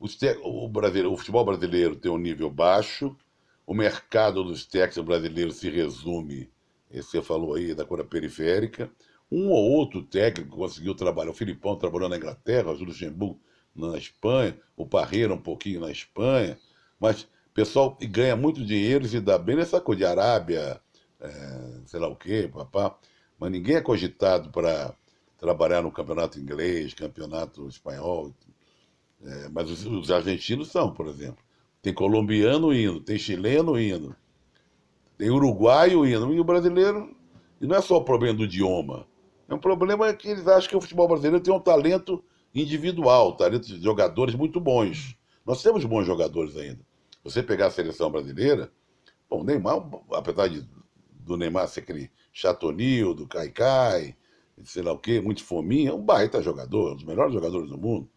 o, 0.00 0.68
brasileiro, 0.68 1.12
o 1.12 1.16
futebol 1.16 1.44
brasileiro 1.44 1.94
tem 1.94 2.10
um 2.10 2.18
nível 2.18 2.50
baixo, 2.50 3.16
o 3.64 3.72
mercado 3.72 4.42
dos 4.42 4.66
técnicos 4.66 5.04
brasileiros 5.04 5.56
se 5.58 5.70
resume, 5.70 6.50
você 6.92 7.22
falou 7.22 7.54
aí, 7.54 7.72
da 7.72 7.84
cor 7.84 8.04
periférica. 8.04 8.90
Um 9.30 9.50
ou 9.50 9.70
outro 9.70 10.02
técnico 10.02 10.56
conseguiu 10.56 10.92
trabalhar. 10.92 11.30
O 11.30 11.34
Filipão 11.34 11.76
trabalhou 11.76 12.08
na 12.08 12.16
Inglaterra, 12.16 12.72
o 12.72 12.72
Luxemburgo 12.72 13.40
na 13.72 13.96
Espanha, 13.96 14.58
o 14.76 14.84
Parreira 14.84 15.32
um 15.32 15.40
pouquinho 15.40 15.78
na 15.78 15.90
Espanha, 15.92 16.58
mas 16.98 17.22
o 17.22 17.54
pessoal 17.54 17.96
ganha 18.10 18.34
muito 18.34 18.64
dinheiro 18.64 19.06
e 19.06 19.08
se 19.08 19.20
dá 19.20 19.38
bem 19.38 19.54
nessa 19.54 19.80
coisa 19.80 19.98
de 20.00 20.04
Arábia, 20.04 20.80
é, 21.20 21.80
sei 21.86 22.00
lá 22.00 22.08
o 22.08 22.16
quê, 22.16 22.50
papá. 22.52 22.98
Mas 23.40 23.50
ninguém 23.50 23.76
é 23.76 23.80
cogitado 23.80 24.50
para 24.50 24.94
trabalhar 25.38 25.80
no 25.82 25.90
campeonato 25.90 26.38
inglês, 26.38 26.92
campeonato 26.92 27.66
espanhol. 27.66 28.34
É, 29.24 29.48
mas 29.48 29.70
os, 29.70 29.86
os, 29.86 30.10
argentinos 30.10 30.68
são, 30.68 30.92
por 30.92 31.06
exemplo. 31.06 31.42
Tem 31.80 31.94
colombiano 31.94 32.74
indo, 32.74 33.00
tem 33.00 33.18
chileno 33.18 33.80
indo, 33.80 34.14
tem 35.16 35.30
uruguaio 35.30 36.04
indo. 36.04 36.34
E 36.34 36.38
o 36.38 36.44
brasileiro, 36.44 37.16
e 37.58 37.66
não 37.66 37.76
é 37.76 37.80
só 37.80 37.96
o 37.96 38.04
problema 38.04 38.36
do 38.36 38.44
idioma, 38.44 39.06
é 39.48 39.54
um 39.54 39.58
problema 39.58 40.12
que 40.12 40.28
eles 40.28 40.46
acham 40.46 40.68
que 40.68 40.76
o 40.76 40.80
futebol 40.80 41.08
brasileiro 41.08 41.40
tem 41.40 41.52
um 41.52 41.58
talento 41.58 42.22
individual, 42.54 43.36
talento 43.36 43.66
de 43.66 43.82
jogadores 43.82 44.34
muito 44.34 44.60
bons. 44.60 45.16
Nós 45.46 45.62
temos 45.62 45.84
bons 45.86 46.04
jogadores 46.04 46.56
ainda. 46.58 46.80
Você 47.24 47.42
pegar 47.42 47.68
a 47.68 47.70
seleção 47.70 48.10
brasileira, 48.10 48.70
bom, 49.28 49.40
o 49.40 49.44
Neymar, 49.44 49.82
apesar 50.12 50.48
de, 50.48 50.68
do 51.10 51.38
Neymar 51.38 51.66
ser 51.68 51.80
aquele 51.80 52.10
chatonil, 52.32 53.14
do 53.14 53.26
Caicai, 53.26 54.16
sei 54.64 54.82
lá 54.82 54.92
o 54.92 54.98
quê, 54.98 55.20
muito 55.20 55.44
fominha, 55.44 55.94
um 55.94 56.02
baita 56.02 56.42
jogador, 56.42 56.92
um 56.92 56.96
dos 56.96 57.04
melhores 57.04 57.32
jogadores 57.32 57.68
do 57.68 57.78
mundo. 57.78 58.08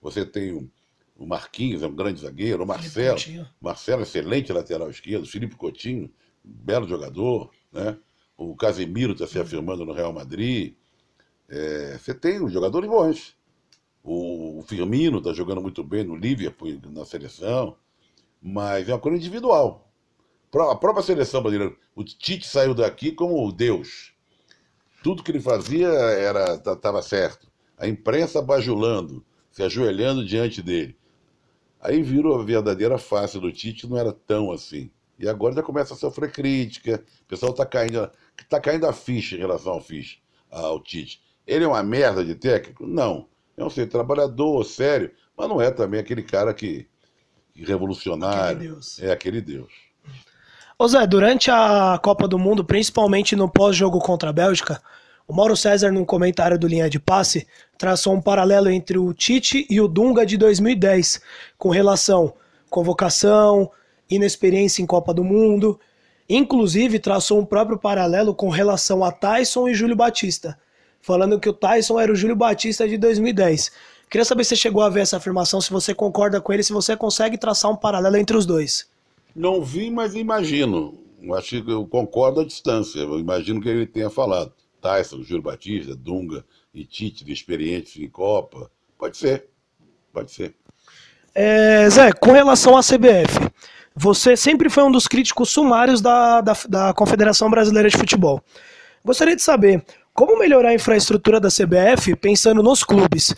Você 0.00 0.24
tem 0.24 0.52
o, 0.52 0.70
o 1.16 1.26
Marquinhos, 1.26 1.82
é 1.82 1.86
um 1.86 1.94
grande 1.94 2.20
zagueiro, 2.20 2.62
o 2.62 2.66
Marcelo, 2.66 3.18
Marcelo, 3.60 4.02
excelente 4.02 4.52
lateral 4.52 4.90
esquerdo, 4.90 5.26
Felipe 5.26 5.56
Coutinho, 5.56 6.10
belo 6.42 6.86
jogador, 6.86 7.50
né? 7.72 7.96
O 8.36 8.56
Casemiro 8.56 9.12
está 9.12 9.26
se 9.26 9.38
afirmando 9.38 9.84
no 9.84 9.92
Real 9.92 10.12
Madrid. 10.12 10.74
É, 11.48 11.96
você 11.96 12.12
tem 12.12 12.46
jogadores 12.48 12.88
bons. 12.88 13.36
O, 14.02 14.58
o 14.58 14.62
Firmino 14.62 15.18
está 15.18 15.32
jogando 15.32 15.62
muito 15.62 15.84
bem 15.84 16.02
no 16.02 16.16
Liverpool, 16.16 16.80
na 16.90 17.04
seleção. 17.04 17.76
Mas 18.42 18.88
é 18.88 18.92
uma 18.92 18.98
coisa 19.00 19.16
individual. 19.16 19.88
A 20.54 20.76
própria 20.76 21.02
seleção 21.02 21.42
brasileira, 21.42 21.74
o 21.94 22.04
Tite 22.04 22.46
saiu 22.46 22.74
daqui 22.74 23.12
como 23.12 23.50
Deus 23.52 24.14
tudo 25.04 25.22
que 25.22 25.30
ele 25.30 25.40
fazia 25.40 25.86
era 25.86 26.54
estava 26.54 27.02
certo. 27.02 27.46
A 27.76 27.86
imprensa 27.86 28.40
bajulando, 28.40 29.22
se 29.52 29.62
ajoelhando 29.62 30.24
diante 30.24 30.62
dele. 30.62 30.96
Aí 31.78 32.02
virou 32.02 32.40
a 32.40 32.42
verdadeira 32.42 32.96
face 32.96 33.38
do 33.38 33.52
Tite, 33.52 33.86
não 33.86 33.98
era 33.98 34.14
tão 34.14 34.50
assim. 34.50 34.90
E 35.18 35.28
agora 35.28 35.54
já 35.54 35.62
começa 35.62 35.92
a 35.92 35.96
sofrer 35.96 36.32
crítica, 36.32 37.04
o 37.20 37.26
pessoal 37.26 37.52
está 37.52 37.66
caindo, 37.66 38.10
tá 38.48 38.58
caindo 38.58 38.86
a 38.86 38.94
ficha 38.94 39.36
em 39.36 39.40
relação 39.40 39.74
ao, 39.74 39.80
ficha, 39.82 40.16
ao 40.50 40.82
Tite. 40.82 41.22
Ele 41.46 41.64
é 41.64 41.68
uma 41.68 41.82
merda 41.82 42.24
de 42.24 42.34
técnico? 42.34 42.86
Não. 42.86 43.28
É 43.58 43.62
um 43.62 43.68
ser 43.68 43.86
trabalhador, 43.86 44.64
sério, 44.64 45.12
mas 45.36 45.48
não 45.50 45.60
é 45.60 45.70
também 45.70 46.00
aquele 46.00 46.22
cara 46.22 46.54
que, 46.54 46.88
que 47.52 47.62
revolucionário. 47.62 48.56
Aquele 48.56 48.68
Deus. 48.70 48.98
É 49.02 49.12
aquele 49.12 49.42
Deus. 49.42 49.72
Ô 50.76 50.88
Zé, 50.88 51.06
durante 51.06 51.52
a 51.52 51.96
Copa 52.02 52.26
do 52.26 52.36
Mundo, 52.36 52.64
principalmente 52.64 53.36
no 53.36 53.48
pós-jogo 53.48 54.00
contra 54.00 54.30
a 54.30 54.32
Bélgica, 54.32 54.82
o 55.26 55.32
Mauro 55.32 55.56
César, 55.56 55.92
num 55.92 56.04
comentário 56.04 56.58
do 56.58 56.66
Linha 56.66 56.90
de 56.90 56.98
Passe, 56.98 57.46
traçou 57.78 58.12
um 58.12 58.20
paralelo 58.20 58.68
entre 58.68 58.98
o 58.98 59.14
Tite 59.14 59.66
e 59.70 59.80
o 59.80 59.86
Dunga 59.86 60.26
de 60.26 60.36
2010, 60.36 61.22
com 61.56 61.70
relação 61.70 62.34
convocação, 62.68 63.70
inexperiência 64.10 64.82
em 64.82 64.86
Copa 64.86 65.14
do 65.14 65.22
Mundo. 65.22 65.78
Inclusive, 66.28 66.98
traçou 66.98 67.38
um 67.38 67.44
próprio 67.44 67.78
paralelo 67.78 68.34
com 68.34 68.48
relação 68.48 69.04
a 69.04 69.12
Tyson 69.12 69.68
e 69.68 69.74
Júlio 69.74 69.94
Batista, 69.94 70.58
falando 71.00 71.38
que 71.38 71.48
o 71.48 71.52
Tyson 71.52 72.00
era 72.00 72.10
o 72.10 72.16
Júlio 72.16 72.34
Batista 72.34 72.88
de 72.88 72.98
2010. 72.98 73.70
Queria 74.10 74.24
saber 74.24 74.42
se 74.42 74.50
você 74.50 74.56
chegou 74.56 74.82
a 74.82 74.88
ver 74.88 75.02
essa 75.02 75.18
afirmação, 75.18 75.60
se 75.60 75.70
você 75.70 75.94
concorda 75.94 76.40
com 76.40 76.52
ele, 76.52 76.64
se 76.64 76.72
você 76.72 76.96
consegue 76.96 77.38
traçar 77.38 77.70
um 77.70 77.76
paralelo 77.76 78.16
entre 78.16 78.36
os 78.36 78.44
dois. 78.44 78.92
Não 79.34 79.62
vi, 79.62 79.90
mas 79.90 80.14
imagino. 80.14 80.98
Acho 81.36 81.62
que 81.62 81.70
eu 81.70 81.86
concordo 81.86 82.40
à 82.40 82.44
distância. 82.44 83.00
Eu 83.00 83.18
imagino 83.18 83.60
que 83.60 83.68
ele 83.68 83.86
tenha 83.86 84.10
falado. 84.10 84.52
Tyson, 84.80 85.22
Júlio 85.22 85.42
Batista, 85.42 85.96
Dunga 85.96 86.44
e 86.74 86.84
Tite, 86.84 87.24
de 87.24 87.32
experientes 87.32 87.96
em 87.96 88.08
Copa. 88.08 88.70
Pode 88.98 89.16
ser. 89.16 89.46
Pode 90.12 90.30
ser. 90.30 90.54
É, 91.34 91.88
Zé, 91.90 92.12
com 92.12 92.30
relação 92.30 92.76
à 92.76 92.80
CBF, 92.80 93.50
você 93.96 94.36
sempre 94.36 94.68
foi 94.68 94.84
um 94.84 94.92
dos 94.92 95.08
críticos 95.08 95.50
sumários 95.50 96.00
da, 96.00 96.40
da, 96.40 96.56
da 96.68 96.94
Confederação 96.94 97.50
Brasileira 97.50 97.88
de 97.88 97.96
Futebol. 97.96 98.40
Gostaria 99.04 99.34
de 99.34 99.42
saber 99.42 99.84
como 100.12 100.38
melhorar 100.38 100.68
a 100.68 100.74
infraestrutura 100.74 101.40
da 101.40 101.48
CBF 101.48 102.14
pensando 102.16 102.62
nos 102.62 102.84
clubes. 102.84 103.34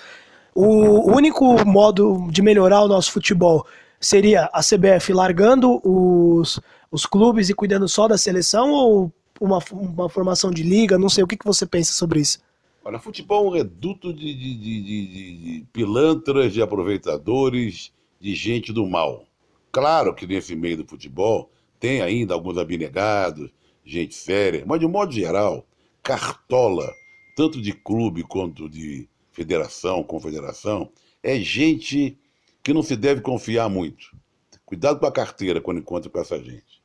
O 0.54 1.10
único 1.10 1.64
modo 1.66 2.28
de 2.30 2.42
melhorar 2.42 2.82
o 2.82 2.88
nosso 2.88 3.12
futebol 3.12 3.66
seria 4.00 4.50
a 4.52 4.60
CBF 4.60 5.12
largando 5.12 5.80
os, 5.84 6.60
os 6.90 7.06
clubes 7.06 7.48
e 7.48 7.54
cuidando 7.54 7.88
só 7.88 8.06
da 8.08 8.18
seleção 8.18 8.70
ou 8.70 9.12
uma, 9.40 9.58
uma 9.72 10.08
formação 10.08 10.50
de 10.50 10.62
liga? 10.62 10.98
Não 10.98 11.08
sei, 11.08 11.24
o 11.24 11.26
que, 11.26 11.36
que 11.36 11.46
você 11.46 11.66
pensa 11.66 11.92
sobre 11.92 12.20
isso? 12.20 12.38
Olha, 12.84 12.98
futebol 12.98 13.46
é 13.46 13.48
um 13.48 13.52
reduto 13.52 14.12
de, 14.12 14.32
de, 14.32 14.54
de, 14.54 14.78
de, 14.78 15.66
pilantras, 15.72 16.52
de 16.52 16.62
aproveitadores, 16.62 17.92
de 18.20 18.34
gente 18.34 18.72
do 18.72 18.86
mal. 18.86 19.24
Claro 19.72 20.14
que 20.14 20.26
nesse 20.26 20.54
meio 20.54 20.76
do 20.76 20.86
futebol 20.86 21.50
tem 21.80 22.00
ainda 22.00 22.32
alguns 22.32 22.56
abnegados, 22.56 23.50
gente 23.84 24.14
séria, 24.14 24.64
mas 24.66 24.80
de 24.80 24.86
um 24.86 24.88
modo 24.88 25.12
geral, 25.12 25.66
cartola, 26.02 26.88
tanto 27.36 27.60
de 27.60 27.72
clube 27.72 28.22
quanto 28.22 28.68
de 28.68 29.08
federação, 29.32 30.02
confederação, 30.02 30.90
é 31.22 31.38
gente 31.40 32.16
que 32.66 32.74
não 32.74 32.82
se 32.82 32.96
deve 32.96 33.20
confiar 33.20 33.68
muito. 33.68 34.16
Cuidado 34.64 34.98
com 34.98 35.06
a 35.06 35.12
carteira 35.12 35.60
quando 35.60 35.78
encontra 35.78 36.10
com 36.10 36.18
essa 36.18 36.36
gente. 36.36 36.82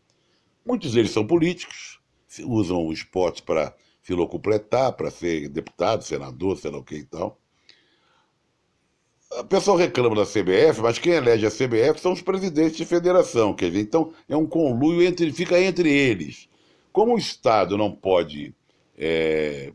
Muitos 0.63 0.93
deles 0.93 1.09
são 1.09 1.25
políticos, 1.25 1.99
usam 2.45 2.85
o 2.85 2.93
esporte 2.93 3.41
para 3.41 3.75
filocupletar 4.03 4.93
para 4.93 5.09
ser 5.09 5.49
deputado, 5.49 6.03
senador, 6.03 6.59
sei 6.59 6.69
lá 6.69 6.77
o 6.77 6.83
que 6.83 6.97
e 6.97 7.03
tal. 7.03 7.39
A 9.31 9.43
pessoa 9.43 9.79
reclama 9.79 10.15
da 10.15 10.23
CBF, 10.23 10.81
mas 10.83 10.99
quem 10.99 11.13
elege 11.13 11.47
a 11.47 11.49
CBF 11.49 11.99
são 11.99 12.13
os 12.13 12.21
presidentes 12.21 12.77
de 12.77 12.85
federação, 12.85 13.51
quer 13.51 13.71
dizer, 13.71 13.81
então 13.81 14.13
é 14.29 14.37
um 14.37 14.45
conluio 14.45 15.01
entre, 15.01 15.33
fica 15.33 15.59
entre 15.59 15.89
eles. 15.91 16.47
Como 16.93 17.15
o 17.15 17.17
Estado 17.17 17.75
não 17.75 17.91
pode 17.91 18.53
é, 18.95 19.73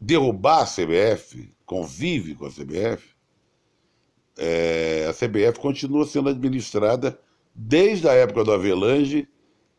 derrubar 0.00 0.62
a 0.62 0.66
CBF, 0.66 1.52
convive 1.66 2.36
com 2.36 2.46
a 2.46 2.50
CBF, 2.50 3.11
é, 4.36 5.06
a 5.08 5.12
CBF 5.12 5.58
continua 5.60 6.06
sendo 6.06 6.28
administrada 6.28 7.18
desde 7.54 8.08
a 8.08 8.12
época 8.12 8.44
do 8.44 8.52
Avelange 8.52 9.28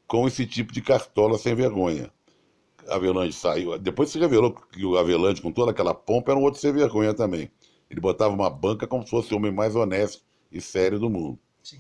com 0.07 0.27
esse 0.27 0.45
tipo 0.45 0.71
de 0.71 0.81
cartola 0.81 1.37
sem 1.37 1.55
vergonha. 1.55 2.11
Avelange 2.87 3.33
saiu. 3.33 3.77
Depois 3.79 4.09
se 4.09 4.19
revelou 4.19 4.53
que 4.53 4.85
o 4.85 4.97
Avelange, 4.97 5.41
com 5.41 5.51
toda 5.51 5.71
aquela 5.71 5.93
pompa, 5.93 6.31
era 6.31 6.39
um 6.39 6.43
outro 6.43 6.59
sem 6.59 6.71
vergonha 6.71 7.13
também. 7.13 7.49
Ele 7.89 7.99
botava 7.99 8.33
uma 8.33 8.49
banca 8.49 8.85
como 8.85 9.03
se 9.03 9.09
fosse 9.09 9.33
o 9.33 9.37
homem 9.37 9.51
mais 9.51 9.75
honesto 9.75 10.23
e 10.51 10.59
sério 10.59 10.99
do 10.99 11.09
mundo. 11.09 11.39
Sim. 11.61 11.79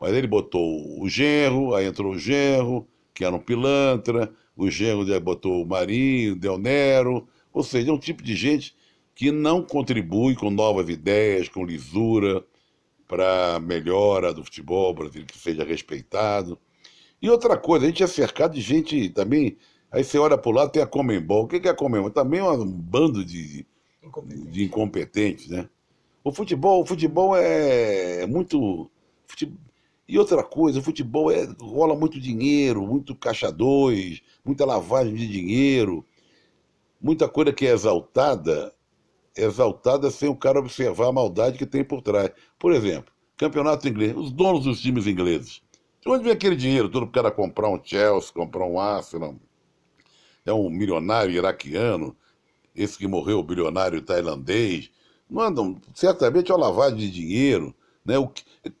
Mas 0.00 0.12
ele 0.12 0.26
botou 0.26 1.02
o 1.02 1.08
genro, 1.08 1.74
aí 1.74 1.86
entrou 1.86 2.12
o 2.12 2.18
genro, 2.18 2.86
que 3.12 3.24
era 3.24 3.34
um 3.34 3.40
pilantra, 3.40 4.32
o 4.56 4.70
genro 4.70 5.04
botou 5.20 5.62
o 5.62 5.66
Marinho, 5.66 6.34
o 6.34 6.36
Del 6.36 6.58
Nero, 6.58 7.26
ou 7.52 7.62
seja, 7.62 7.90
é 7.90 7.92
um 7.92 7.98
tipo 7.98 8.22
de 8.22 8.36
gente 8.36 8.74
que 9.16 9.32
não 9.32 9.64
contribui 9.64 10.36
com 10.36 10.50
novas 10.50 10.88
ideias, 10.88 11.48
com 11.48 11.64
lisura, 11.64 12.44
para 13.08 13.58
melhora 13.58 14.32
do 14.32 14.44
futebol 14.44 14.94
brasileiro, 14.94 15.32
que 15.32 15.38
seja 15.38 15.64
respeitado. 15.64 16.56
E 17.20 17.28
outra 17.28 17.56
coisa, 17.56 17.86
a 17.86 17.88
gente 17.88 18.04
é 18.04 18.06
cercado 18.06 18.54
de 18.54 18.60
gente 18.60 19.08
também 19.10 19.56
Aí 19.90 20.04
você 20.04 20.18
olha 20.18 20.36
para 20.36 20.50
o 20.50 20.52
lado, 20.52 20.70
tem 20.70 20.82
a 20.82 20.86
Comembol. 20.86 21.44
O 21.44 21.48
que 21.48 21.66
é 21.66 21.70
a 21.70 21.74
Comembol? 21.74 22.10
Também 22.10 22.40
é 22.40 22.44
um 22.44 22.70
bando 22.70 23.24
de, 23.24 23.66
Incompetente. 24.02 24.50
de 24.50 24.64
incompetentes, 24.64 25.48
né? 25.48 25.68
O 26.22 26.32
futebol, 26.32 26.82
o 26.82 26.86
futebol 26.86 27.36
é, 27.36 28.22
é 28.22 28.26
muito. 28.26 28.90
E 30.08 30.18
outra 30.18 30.42
coisa, 30.42 30.80
o 30.80 30.82
futebol 30.82 31.30
é, 31.30 31.46
rola 31.60 31.96
muito 31.96 32.20
dinheiro, 32.20 32.86
muito 32.86 33.14
caixa 33.14 33.50
dois, 33.50 34.20
muita 34.44 34.64
lavagem 34.64 35.14
de 35.14 35.26
dinheiro, 35.26 36.04
muita 37.00 37.28
coisa 37.28 37.52
que 37.52 37.66
é 37.66 37.72
exaltada, 37.72 38.74
exaltada 39.36 40.10
sem 40.10 40.28
o 40.28 40.36
cara 40.36 40.58
observar 40.58 41.08
a 41.08 41.12
maldade 41.12 41.58
que 41.58 41.66
tem 41.66 41.84
por 41.84 42.00
trás. 42.02 42.30
Por 42.58 42.72
exemplo, 42.72 43.12
campeonato 43.36 43.88
inglês, 43.88 44.16
os 44.16 44.32
donos 44.32 44.64
dos 44.64 44.80
times 44.80 45.06
ingleses. 45.06 45.62
De 46.00 46.08
onde 46.10 46.24
vem 46.24 46.32
aquele 46.32 46.56
dinheiro 46.56 46.88
todo 46.88 47.06
para 47.06 47.20
o 47.20 47.24
cara 47.24 47.34
comprar 47.34 47.68
um 47.68 47.80
Chelsea, 47.82 48.32
comprar 48.32 48.64
um 48.64 48.78
Arsenal, 48.78 49.34
é 50.44 50.52
um 50.52 50.70
milionário 50.70 51.34
iraquiano, 51.34 52.16
esse 52.74 52.96
que 52.96 53.06
morreu, 53.06 53.40
o 53.40 53.42
bilionário 53.42 54.00
tailandês. 54.02 54.90
Não 55.28 55.42
andam, 55.42 55.76
certamente 55.94 56.52
é 56.52 56.54
uma 56.54 56.68
lavagem 56.68 56.98
de 56.98 57.10
dinheiro. 57.10 57.74
Né? 58.04 58.16
O 58.16 58.30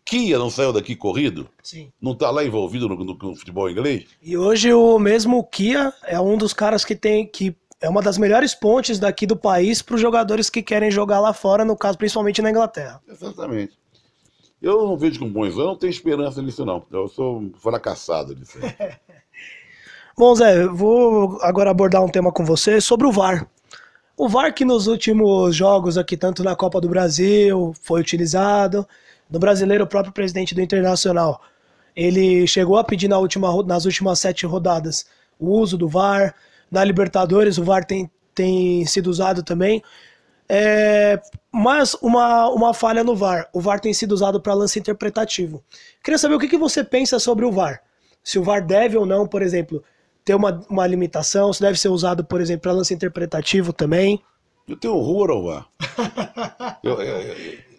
Kia 0.04 0.38
não 0.38 0.48
saiu 0.48 0.72
daqui 0.72 0.94
corrido? 0.94 1.48
Sim. 1.62 1.90
Não 2.00 2.12
está 2.12 2.30
lá 2.30 2.44
envolvido 2.44 2.88
no, 2.88 2.96
no, 2.96 3.14
no, 3.14 3.34
futebol 3.34 3.68
inglês? 3.68 4.06
E 4.22 4.36
hoje 4.36 4.72
o 4.72 4.98
mesmo 5.00 5.42
Kia 5.44 5.92
é 6.04 6.20
um 6.20 6.36
dos 6.38 6.52
caras 6.52 6.84
que 6.84 6.94
tem 6.94 7.26
que 7.26 7.56
é 7.80 7.88
uma 7.88 8.02
das 8.02 8.18
melhores 8.18 8.54
pontes 8.54 8.98
daqui 8.98 9.26
do 9.26 9.36
país 9.36 9.82
para 9.82 9.94
os 9.94 10.00
jogadores 10.00 10.48
que 10.48 10.62
querem 10.62 10.90
jogar 10.90 11.20
lá 11.20 11.32
fora, 11.32 11.64
no 11.64 11.76
caso 11.76 11.98
principalmente 11.98 12.40
na 12.42 12.50
Inglaterra. 12.50 13.00
Exatamente. 13.08 13.78
Eu 14.60 14.86
não 14.86 14.96
vejo 14.96 15.20
com 15.20 15.30
bons 15.30 15.54
olhos, 15.54 15.66
não 15.66 15.76
tenho 15.76 15.90
esperança 15.90 16.40
nisso 16.40 16.64
não. 16.64 16.84
Eu 16.90 17.08
sou 17.08 17.50
fracassado 17.58 18.34
nisso. 18.34 18.58
Bom, 20.16 20.34
Zé, 20.34 20.66
vou 20.66 21.38
agora 21.42 21.70
abordar 21.70 22.02
um 22.02 22.08
tema 22.08 22.32
com 22.32 22.42
você 22.42 22.80
sobre 22.80 23.06
o 23.06 23.12
VAR. 23.12 23.46
O 24.16 24.30
VAR 24.30 24.54
que 24.54 24.64
nos 24.64 24.86
últimos 24.86 25.54
jogos 25.54 25.98
aqui, 25.98 26.16
tanto 26.16 26.42
na 26.42 26.56
Copa 26.56 26.80
do 26.80 26.88
Brasil, 26.88 27.74
foi 27.82 28.00
utilizado, 28.00 28.88
no 29.30 29.38
brasileiro, 29.38 29.84
o 29.84 29.86
próprio 29.86 30.14
presidente 30.14 30.54
do 30.54 30.62
Internacional, 30.62 31.42
ele 31.94 32.46
chegou 32.46 32.78
a 32.78 32.84
pedir 32.84 33.08
na 33.08 33.18
última, 33.18 33.62
nas 33.64 33.84
últimas 33.84 34.18
sete 34.18 34.46
rodadas 34.46 35.04
o 35.38 35.50
uso 35.50 35.76
do 35.76 35.86
VAR. 35.86 36.34
Na 36.76 36.84
Libertadores, 36.84 37.56
o 37.56 37.64
VAR 37.64 37.86
tem, 37.86 38.10
tem 38.34 38.84
sido 38.84 39.06
usado 39.06 39.42
também. 39.42 39.82
É, 40.46 41.18
mas 41.50 41.94
uma, 42.02 42.50
uma 42.50 42.74
falha 42.74 43.02
no 43.02 43.16
VAR. 43.16 43.48
O 43.50 43.62
VAR 43.62 43.80
tem 43.80 43.94
sido 43.94 44.12
usado 44.12 44.42
para 44.42 44.52
lance 44.52 44.78
interpretativo. 44.78 45.64
Queria 46.04 46.18
saber 46.18 46.34
o 46.34 46.38
que, 46.38 46.48
que 46.48 46.58
você 46.58 46.84
pensa 46.84 47.18
sobre 47.18 47.46
o 47.46 47.50
VAR. 47.50 47.80
Se 48.22 48.38
o 48.38 48.42
VAR 48.42 48.62
deve 48.62 48.94
ou 48.98 49.06
não, 49.06 49.26
por 49.26 49.40
exemplo, 49.40 49.82
ter 50.22 50.34
uma, 50.34 50.62
uma 50.68 50.86
limitação? 50.86 51.50
Se 51.50 51.62
deve 51.62 51.80
ser 51.80 51.88
usado, 51.88 52.22
por 52.22 52.42
exemplo, 52.42 52.64
para 52.64 52.72
lance 52.72 52.92
interpretativo 52.92 53.72
também? 53.72 54.22
Eu 54.68 54.76
tenho 54.76 54.96
horror 54.96 55.30
ao 55.30 55.44
VAR. 55.44 55.68
eu, 56.84 57.00
eu, 57.00 57.36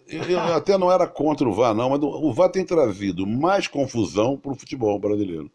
eu, 0.07 0.23
eu, 0.23 0.39
até 0.55 0.75
não 0.75 0.91
era 0.91 1.05
contra 1.05 1.47
o 1.47 1.53
VAR, 1.53 1.75
não, 1.75 1.91
mas 1.91 2.01
o 2.01 2.33
VAR 2.33 2.49
tem 2.49 2.65
trazido 2.65 3.27
mais 3.27 3.67
confusão 3.67 4.35
para 4.37 4.53
o 4.53 4.55
futebol 4.55 4.97
brasileiro. 4.97 5.51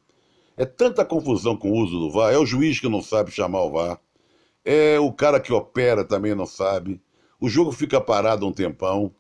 É 0.63 0.65
tanta 0.65 1.05
confusão 1.05 1.57
com 1.57 1.73
o 1.73 1.77
uso 1.83 1.99
do 1.99 2.09
VAR, 2.09 2.33
é 2.33 2.39
o 2.39 2.47
juiz 2.47 2.79
que 2.79 2.89
não 2.89 3.03
sabe 3.03 3.33
chamar 3.33 3.65
o 3.65 3.73
VAR, 3.73 4.01
é 4.65 4.97
o 5.01 5.13
cara 5.13 5.41
que 5.41 5.53
opera 5.53 6.05
também 6.05 6.37
não 6.37 6.47
sabe, 6.47 7.01
o 7.41 7.49
jogo 7.49 7.73
fica 7.73 8.01
parado 8.01 8.47
um 8.47 8.53
tempão. 8.53 9.13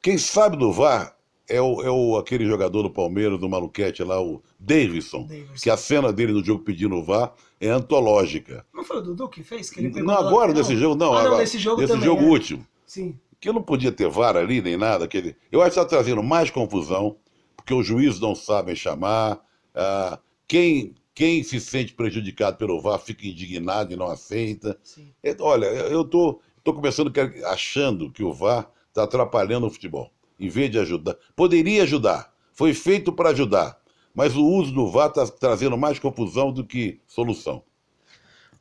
Quem 0.00 0.16
sabe 0.16 0.56
do 0.56 0.70
VAR 0.70 1.16
é 1.48 1.60
o, 1.60 1.82
é 1.82 1.90
o 1.90 2.16
aquele 2.16 2.46
jogador 2.46 2.84
do 2.84 2.90
Palmeiras, 2.90 3.40
do 3.40 3.48
Maluquete 3.48 4.04
lá, 4.04 4.22
o 4.22 4.40
Davidson, 4.60 5.26
que 5.60 5.68
a 5.68 5.76
cena 5.76 6.12
dele 6.12 6.32
no 6.32 6.44
jogo 6.44 6.62
pedindo 6.62 7.02
VAR 7.02 7.34
é 7.60 7.68
antológica. 7.68 8.64
Não 8.72 8.84
foi 8.84 8.98
o 8.98 9.02
Dudu 9.02 9.28
que 9.28 9.42
fez? 9.42 9.68
Que 9.68 9.82
não, 9.82 10.14
agora 10.14 10.52
nesse 10.52 10.76
jogo, 10.76 10.94
não. 10.94 11.14
Ah, 11.14 11.18
agora, 11.18 11.30
não, 11.30 11.38
nesse 11.38 11.58
jogo 11.58 11.80
nesse 11.80 12.00
jogo 12.00 12.22
é. 12.22 12.26
último. 12.26 12.64
Sim. 12.86 13.18
Que 13.40 13.50
não 13.50 13.60
podia 13.60 13.90
ter 13.90 14.08
VAR 14.08 14.36
ali, 14.36 14.62
nem 14.62 14.76
nada. 14.76 15.04
Aquele... 15.04 15.34
Eu 15.50 15.62
acho 15.62 15.72
que 15.72 15.80
está 15.80 15.84
trazendo 15.84 16.22
mais 16.22 16.48
confusão, 16.48 17.16
porque 17.56 17.74
os 17.74 17.84
juízes 17.84 18.20
não 18.20 18.36
sabem 18.36 18.76
chamar. 18.76 19.40
Ah, 19.74 20.20
quem, 20.46 20.94
quem 21.14 21.42
se 21.42 21.60
sente 21.60 21.92
prejudicado 21.92 22.56
pelo 22.56 22.80
VAR 22.80 22.98
fica 22.98 23.26
indignado 23.26 23.92
e 23.92 23.96
não 23.96 24.06
aceita. 24.06 24.78
É, 25.22 25.34
olha, 25.40 25.66
eu 25.66 26.02
estou 26.02 26.34
tô, 26.34 26.72
tô 26.72 26.74
começando 26.74 27.12
achando 27.46 28.10
que 28.10 28.22
o 28.22 28.32
VAR 28.32 28.70
está 28.88 29.04
atrapalhando 29.04 29.66
o 29.66 29.70
futebol 29.70 30.10
em 30.38 30.48
vez 30.48 30.70
de 30.70 30.78
ajudar. 30.78 31.16
Poderia 31.34 31.82
ajudar, 31.82 32.32
foi 32.52 32.74
feito 32.74 33.12
para 33.12 33.30
ajudar, 33.30 33.78
mas 34.14 34.36
o 34.36 34.44
uso 34.44 34.72
do 34.72 34.90
VAR 34.90 35.08
está 35.08 35.26
trazendo 35.26 35.76
mais 35.76 35.98
confusão 35.98 36.52
do 36.52 36.64
que 36.64 37.00
solução. 37.06 37.62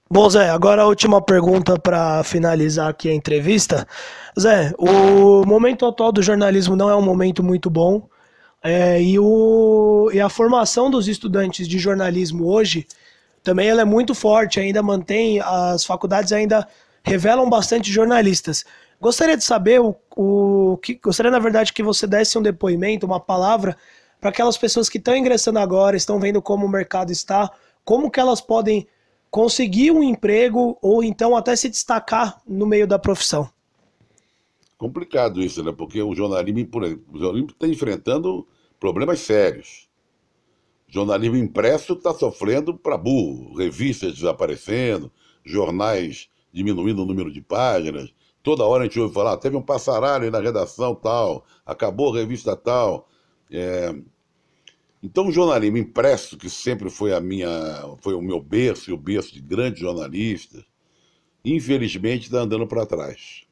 Bom, 0.10 0.30
Zé, 0.30 0.50
agora 0.50 0.84
a 0.84 0.88
última 0.88 1.19
pergunta 1.19 1.80
para 1.80 2.24
finalizar 2.24 2.89
aqui 2.89 3.10
a 3.10 3.13
entrevista. 3.13 3.88
Zé, 4.39 4.71
o 4.78 5.43
momento 5.45 5.86
atual 5.86 6.12
do 6.12 6.21
jornalismo 6.21 6.76
não 6.76 6.89
é 6.89 6.95
um 6.95 7.02
momento 7.02 7.43
muito 7.43 7.71
bom. 7.71 8.08
É, 8.67 8.99
e, 8.99 9.19
o, 9.19 10.10
e 10.12 10.19
a 10.19 10.28
formação 10.28 10.89
dos 10.89 11.08
estudantes 11.08 11.67
de 11.67 11.78
jornalismo 11.78 12.47
hoje 12.47 12.88
também 13.43 13.67
ela 13.67 13.84
é 13.84 13.86
muito 13.86 14.15
forte, 14.15 14.60
ainda 14.60 14.82
mantém, 14.82 15.39
as 15.39 15.86
faculdades 15.86 16.32
ainda 16.32 16.67
revelam 17.04 17.47
bastante 17.47 17.91
jornalistas. 17.91 18.65
Gostaria 18.99 19.38
de 19.38 19.43
saber 19.43 19.80
o, 19.80 19.95
o 20.17 20.78
que 20.78 20.95
gostaria 20.95 21.32
na 21.32 21.38
verdade 21.38 21.71
que 21.71 21.84
você 21.84 22.08
desse 22.08 22.39
um 22.39 22.41
depoimento, 22.41 23.06
uma 23.06 23.19
palavra 23.19 23.78
para 24.19 24.32
aquelas 24.32 24.58
pessoas 24.58 24.89
que 24.89 24.97
estão 24.97 25.15
ingressando 25.15 25.60
agora, 25.60 25.95
estão 25.95 26.19
vendo 26.19 26.41
como 26.41 26.65
o 26.65 26.69
mercado 26.69 27.12
está, 27.12 27.51
como 27.84 28.10
que 28.10 28.19
elas 28.19 28.41
podem 28.41 28.88
conseguir 29.30 29.91
um 29.91 30.01
emprego 30.01 30.75
ou 30.82 31.04
então 31.04 31.38
até 31.38 31.56
se 31.56 31.69
destacar 31.69 32.41
no 32.47 32.65
meio 32.65 32.88
da 32.88 32.97
profissão. 32.97 33.47
complicado 34.75 35.39
isso, 35.39 35.63
né? 35.63 35.71
Porque 35.71 36.01
o 36.01 36.15
jornalismo, 36.15 36.65
por 36.65 36.84
exemplo, 36.84 37.06
o 37.13 37.19
jornalismo 37.19 37.51
está 37.51 37.67
enfrentando 37.67 38.47
problemas 38.80 39.20
sérios. 39.20 39.90
Jornalismo 40.88 41.36
impresso 41.36 41.94
está 41.94 42.14
sofrendo 42.14 42.78
para 42.78 42.98
burro, 42.98 43.56
revistas 43.56 44.14
desaparecendo, 44.14 45.12
jornais 45.44 46.30
diminuindo 46.54 47.04
o 47.04 47.06
número 47.06 47.32
de 47.32 47.42
páginas. 47.42 48.14
Toda 48.42 48.64
hora 48.64 48.84
a 48.84 48.88
gente 48.88 49.00
ouve 49.00 49.14
falar, 49.14 49.34
ah, 49.34 49.38
teve 49.38 49.58
um 49.58 49.62
passaralho 49.62 50.32
na 50.32 50.40
redação 50.40 50.96
tal, 50.96 51.46
acabou 51.66 52.14
a 52.14 52.18
revista 52.18 52.56
tal. 52.56 53.10
É... 53.52 53.94
Então 55.04 55.28
o 55.28 55.32
jornalismo 55.32 55.78
impresso, 55.78 56.38
que 56.38 56.50
sempre 56.50 56.90
foi 56.90 57.14
a 57.14 57.20
minha, 57.20 57.50
foi 58.00 58.14
o 58.14 58.22
meu 58.22 58.40
berço 58.40 58.90
e 58.90 58.94
o 58.94 58.98
berço 58.98 59.34
de 59.34 59.42
grandes 59.42 59.82
jornalistas, 59.82 60.64
infelizmente 61.44 62.24
está 62.26 62.40
andando 62.40 62.68
para 62.68 62.86
trás. 62.86 63.46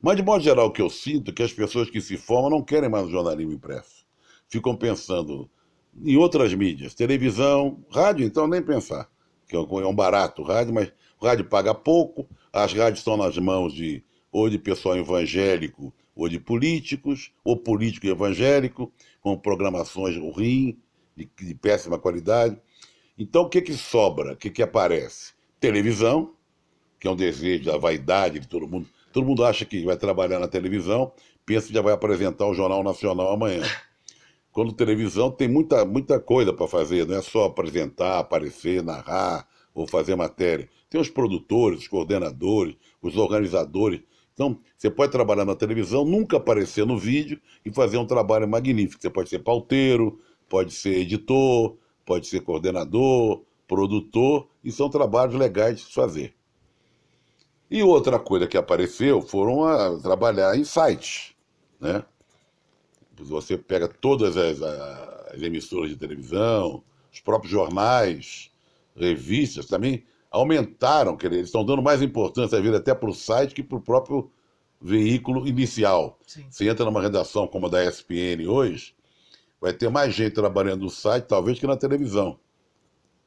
Mas, 0.00 0.16
de 0.16 0.22
modo 0.22 0.42
geral, 0.42 0.66
o 0.66 0.70
que 0.70 0.82
eu 0.82 0.90
sinto 0.90 1.30
é 1.30 1.34
que 1.34 1.42
as 1.42 1.52
pessoas 1.52 1.90
que 1.90 2.00
se 2.00 2.16
formam 2.16 2.50
não 2.50 2.62
querem 2.62 2.88
mais 2.88 3.06
o 3.06 3.10
jornalismo 3.10 3.52
impresso. 3.52 4.06
Ficam 4.48 4.74
pensando 4.76 5.48
em 6.04 6.16
outras 6.16 6.54
mídias, 6.54 6.94
televisão, 6.94 7.84
rádio, 7.90 8.24
então 8.24 8.46
nem 8.46 8.62
pensar, 8.62 9.10
que 9.46 9.56
é 9.56 9.58
um 9.58 9.94
barato 9.94 10.42
rádio, 10.42 10.72
mas 10.72 10.92
o 11.20 11.26
rádio 11.26 11.44
paga 11.44 11.74
pouco, 11.74 12.28
as 12.52 12.72
rádios 12.72 13.00
estão 13.00 13.16
nas 13.16 13.36
mãos 13.36 13.72
de 13.72 14.02
ou 14.30 14.48
de 14.48 14.58
pessoal 14.58 14.96
evangélico, 14.96 15.92
ou 16.14 16.28
de 16.28 16.38
políticos, 16.38 17.32
ou 17.42 17.56
político 17.56 18.06
evangélico, 18.06 18.92
com 19.20 19.36
programações 19.38 20.16
ruins, 20.16 20.76
de, 21.16 21.28
de 21.40 21.54
péssima 21.54 21.98
qualidade. 21.98 22.60
Então, 23.18 23.42
o 23.42 23.48
que, 23.48 23.62
que 23.62 23.72
sobra? 23.72 24.34
O 24.34 24.36
que, 24.36 24.50
que 24.50 24.62
aparece? 24.62 25.32
Televisão, 25.58 26.34
que 27.00 27.08
é 27.08 27.10
um 27.10 27.16
desejo 27.16 27.64
da 27.64 27.78
vaidade 27.78 28.38
de 28.38 28.46
todo 28.46 28.68
mundo 28.68 28.86
Todo 29.12 29.26
mundo 29.26 29.44
acha 29.44 29.64
que 29.64 29.84
vai 29.84 29.96
trabalhar 29.96 30.38
na 30.38 30.48
televisão, 30.48 31.12
pensa 31.44 31.66
que 31.66 31.74
já 31.74 31.80
vai 31.80 31.92
apresentar 31.92 32.46
o 32.46 32.54
Jornal 32.54 32.82
Nacional 32.82 33.32
amanhã. 33.32 33.62
Quando 34.58 34.72
televisão 34.72 35.30
tem 35.30 35.46
muita, 35.46 35.84
muita 35.84 36.18
coisa 36.18 36.52
para 36.52 36.66
fazer, 36.66 37.06
não 37.06 37.14
é 37.14 37.22
só 37.22 37.44
apresentar, 37.44 38.18
aparecer, 38.18 38.82
narrar 38.82 39.46
ou 39.72 39.86
fazer 39.86 40.16
matéria. 40.16 40.68
Tem 40.90 41.00
os 41.00 41.08
produtores, 41.08 41.82
os 41.82 41.86
coordenadores, 41.86 42.74
os 43.00 43.16
organizadores. 43.16 44.00
Então, 44.34 44.58
você 44.76 44.90
pode 44.90 45.12
trabalhar 45.12 45.44
na 45.44 45.54
televisão, 45.54 46.04
nunca 46.04 46.38
aparecer 46.38 46.84
no 46.84 46.98
vídeo 46.98 47.40
e 47.64 47.72
fazer 47.72 47.98
um 47.98 48.04
trabalho 48.04 48.48
magnífico. 48.48 49.00
Você 49.00 49.08
pode 49.08 49.28
ser 49.28 49.38
pauteiro, 49.38 50.18
pode 50.48 50.74
ser 50.74 50.98
editor, 50.98 51.76
pode 52.04 52.26
ser 52.26 52.40
coordenador, 52.40 53.44
produtor, 53.64 54.48
e 54.64 54.72
são 54.72 54.90
trabalhos 54.90 55.36
legais 55.36 55.76
de 55.76 55.84
se 55.84 55.92
fazer. 55.92 56.34
E 57.70 57.80
outra 57.84 58.18
coisa 58.18 58.48
que 58.48 58.56
apareceu 58.56 59.22
foram 59.22 59.62
a 59.62 59.96
trabalhar 60.00 60.58
em 60.58 60.64
sites, 60.64 61.32
né? 61.80 62.04
Você 63.24 63.56
pega 63.56 63.88
todas 63.88 64.36
as, 64.36 64.62
as 64.62 65.42
emissoras 65.42 65.90
de 65.90 65.96
televisão, 65.96 66.82
os 67.12 67.20
próprios 67.20 67.50
jornais, 67.50 68.50
revistas 68.96 69.66
também 69.66 70.04
aumentaram, 70.30 71.16
quer 71.16 71.28
dizer, 71.28 71.38
eles 71.40 71.48
estão 71.48 71.64
dando 71.64 71.82
mais 71.82 72.02
importância 72.02 72.58
à 72.58 72.60
vida 72.60 72.76
até 72.76 72.94
para 72.94 73.08
o 73.08 73.14
site 73.14 73.54
que 73.54 73.62
para 73.62 73.78
o 73.78 73.80
próprio 73.80 74.30
veículo 74.80 75.46
inicial. 75.46 76.18
Sim. 76.26 76.46
Você 76.50 76.68
entra 76.68 76.84
numa 76.84 77.00
redação 77.00 77.46
como 77.46 77.66
a 77.66 77.70
da 77.70 77.84
ESPN 77.84 78.46
hoje, 78.46 78.94
vai 79.60 79.72
ter 79.72 79.88
mais 79.88 80.14
gente 80.14 80.34
trabalhando 80.34 80.82
no 80.82 80.90
site, 80.90 81.24
talvez, 81.24 81.58
que 81.58 81.66
na 81.66 81.76
televisão. 81.76 82.38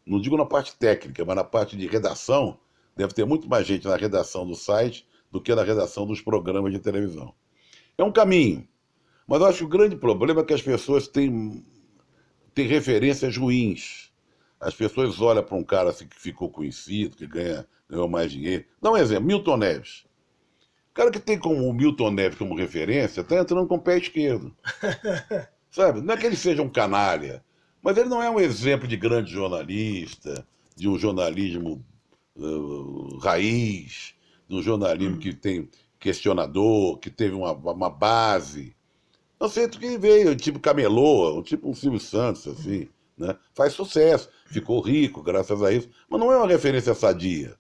Não 0.06 0.20
digo 0.20 0.38
na 0.38 0.46
parte 0.46 0.76
técnica, 0.76 1.26
mas 1.26 1.36
na 1.36 1.44
parte 1.44 1.76
de 1.76 1.88
redação, 1.88 2.58
Deve 2.96 3.14
ter 3.14 3.26
muito 3.26 3.50
mais 3.50 3.66
gente 3.66 3.88
na 3.88 3.96
redação 3.96 4.46
do 4.46 4.56
site 4.56 5.08
do 5.32 5.42
que 5.42 5.56
na 5.56 5.64
redação 5.64 6.06
dos 6.06 6.22
programas 6.22 6.72
de 6.72 6.80
televisão. 6.80 7.34
É 7.98 8.04
um 8.04 8.12
caminho. 8.12 8.68
Mas 9.28 9.42
eu 9.42 9.48
acho 9.48 9.58
que 9.60 9.64
o 9.64 9.70
grande 9.70 9.96
problema 9.96 10.42
é 10.42 10.44
que 10.44 10.54
as 10.54 10.62
pessoas 10.62 11.08
têm, 11.08 11.64
têm 12.54 12.68
referências 12.68 13.38
ruins. 13.38 14.12
As 14.60 14.76
pessoas 14.76 15.20
olham 15.20 15.44
para 15.44 15.58
um 15.58 15.64
cara 15.64 15.90
assim 15.90 16.08
que 16.08 16.20
ficou 16.20 16.50
conhecido, 16.50 17.16
que 17.16 17.26
ganha, 17.26 17.68
ganhou 17.90 18.08
mais 18.08 18.32
dinheiro. 18.32 18.66
Dá 18.82 18.92
um 18.92 18.98
exemplo, 18.98 19.26
Milton 19.26 19.58
Neves. 19.58 20.06
O 20.92 20.94
cara 20.94 21.10
que 21.10 21.20
tem 21.20 21.40
como 21.40 21.68
o 21.68 21.74
Milton 21.74 22.12
Neves 22.12 22.38
como 22.38 22.56
referência 22.56 23.22
está 23.22 23.38
entrando 23.38 23.68
com 23.68 23.76
o 23.76 23.82
pé 23.82 23.98
esquerdo. 23.98 24.56
Sabe? 25.72 26.02
Não 26.02 26.14
é 26.14 26.18
que 26.18 26.26
ele 26.26 26.36
seja 26.36 26.62
um 26.62 26.70
canalha, 26.70 27.44
mas 27.82 27.98
ele 27.98 28.10
não 28.10 28.22
é 28.22 28.30
um 28.30 28.40
exemplo 28.40 28.88
de 28.88 28.98
grande 28.98 29.32
jornalista, 29.32 30.46
de 30.76 30.90
um 30.90 31.00
jornalismo 31.00 31.84
uh, 32.36 33.18
raiz, 33.20 34.14
de 34.50 34.56
um 34.56 34.62
jornalismo 34.62 35.18
que 35.18 35.34
tem 35.34 35.70
questionador, 35.98 36.98
que 36.98 37.10
teve 37.10 37.34
uma, 37.34 37.54
uma 37.54 37.90
base. 37.90 38.76
Sei 39.50 39.68
do 39.68 39.80
que 39.80 39.98
veio, 39.98 40.36
tipo 40.36 40.60
Camelô, 40.60 41.42
tipo 41.44 41.70
um 41.70 41.74
Silvio 41.74 42.00
Santos, 42.00 42.48
assim, 42.48 42.88
né? 43.18 43.36
Faz 43.54 43.74
sucesso, 43.74 44.30
ficou 44.46 44.82
rico 44.82 45.22
graças 45.22 45.62
a 45.64 45.72
isso, 45.72 45.90
mas 46.10 46.20
não 46.20 46.32
é 46.32 46.38
uma 46.38 46.48
referência 46.48 46.94
sadia. 46.94 47.56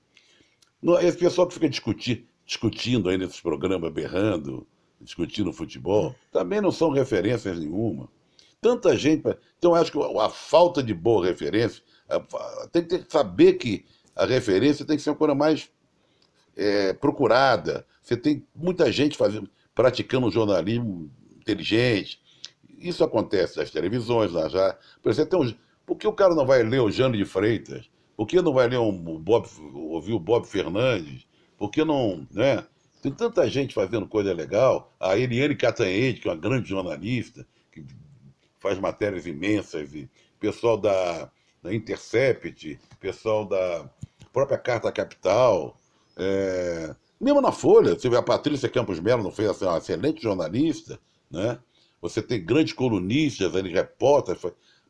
Esse 1.01 1.17
pessoal 1.17 1.47
que 1.47 1.53
fica 1.53 1.69
discutir, 1.69 2.27
discutindo 2.45 3.09
aí 3.09 3.17
nesses 3.17 3.39
programas, 3.39 3.91
berrando, 3.91 4.65
discutindo 4.99 5.53
futebol, 5.53 6.15
também 6.31 6.61
não 6.61 6.71
são 6.71 6.89
referências 6.89 7.59
nenhuma. 7.59 8.09
Tanta 8.59 8.95
gente. 8.95 9.23
Então, 9.57 9.73
acho 9.73 9.91
que 9.91 9.99
a 10.19 10.29
falta 10.29 10.83
de 10.83 10.93
boa 10.93 11.25
referência 11.25 11.83
tem 12.71 12.85
que 12.85 13.05
saber 13.09 13.53
que 13.53 13.85
a 14.15 14.25
referência 14.25 14.85
tem 14.85 14.97
que 14.97 15.01
ser 15.01 15.11
uma 15.11 15.15
coisa 15.15 15.33
mais 15.33 15.69
é, 16.55 16.93
procurada. 16.93 17.85
Você 18.01 18.17
tem 18.17 18.45
muita 18.53 18.91
gente 18.91 19.17
fazendo, 19.17 19.49
praticando 19.73 20.29
jornalismo 20.29 21.09
inteligente. 21.41 22.19
Isso 22.79 23.03
acontece 23.03 23.57
nas 23.57 23.69
televisões, 23.69 24.31
lá 24.31 24.47
já. 24.49 24.77
Por 25.01 25.11
exemplo, 25.11 25.29
tem 25.29 25.49
um, 25.49 25.55
por 25.85 25.97
que 25.97 26.07
o 26.07 26.13
cara 26.13 26.33
não 26.33 26.45
vai 26.45 26.63
ler 26.63 26.79
o 26.79 26.89
Jânio 26.89 27.17
de 27.17 27.25
Freitas? 27.25 27.89
Por 28.15 28.25
que 28.27 28.41
não 28.41 28.53
vai 28.53 28.67
ler 28.67 28.79
um 28.79 28.91
Bob, 29.19 29.47
ouvir 29.73 30.13
o 30.13 30.19
Bob 30.19 30.45
Fernandes? 30.45 31.27
Por 31.57 31.69
que 31.69 31.83
não, 31.83 32.27
né? 32.31 32.65
Tem 33.01 33.11
tanta 33.11 33.49
gente 33.49 33.73
fazendo 33.73 34.07
coisa 34.07 34.31
legal. 34.31 34.93
A 34.99 35.17
Eliane 35.17 35.55
Catanhede, 35.55 36.21
que 36.21 36.27
é 36.27 36.31
uma 36.31 36.37
grande 36.37 36.69
jornalista, 36.69 37.45
que 37.71 37.83
faz 38.59 38.77
matérias 38.77 39.25
imensas, 39.25 39.93
e 39.93 40.09
pessoal 40.39 40.77
da, 40.77 41.31
da 41.63 41.73
Intercept, 41.73 42.79
pessoal 42.99 43.45
da 43.45 43.89
própria 44.31 44.57
Carta 44.57 44.91
Capital, 44.91 45.77
é... 46.15 46.95
mesmo 47.19 47.41
na 47.41 47.51
Folha, 47.51 47.97
a 48.17 48.21
Patrícia 48.21 48.69
Campos 48.69 48.99
Melo, 48.99 49.23
não 49.23 49.31
fez 49.31 49.49
assim, 49.49 49.65
uma 49.65 49.77
excelente 49.77 50.21
jornalista, 50.21 50.99
né? 51.31 51.59
Você 52.01 52.21
tem 52.21 52.43
grandes 52.43 52.73
colunistas, 52.73 53.53
repórteres, 53.53 54.41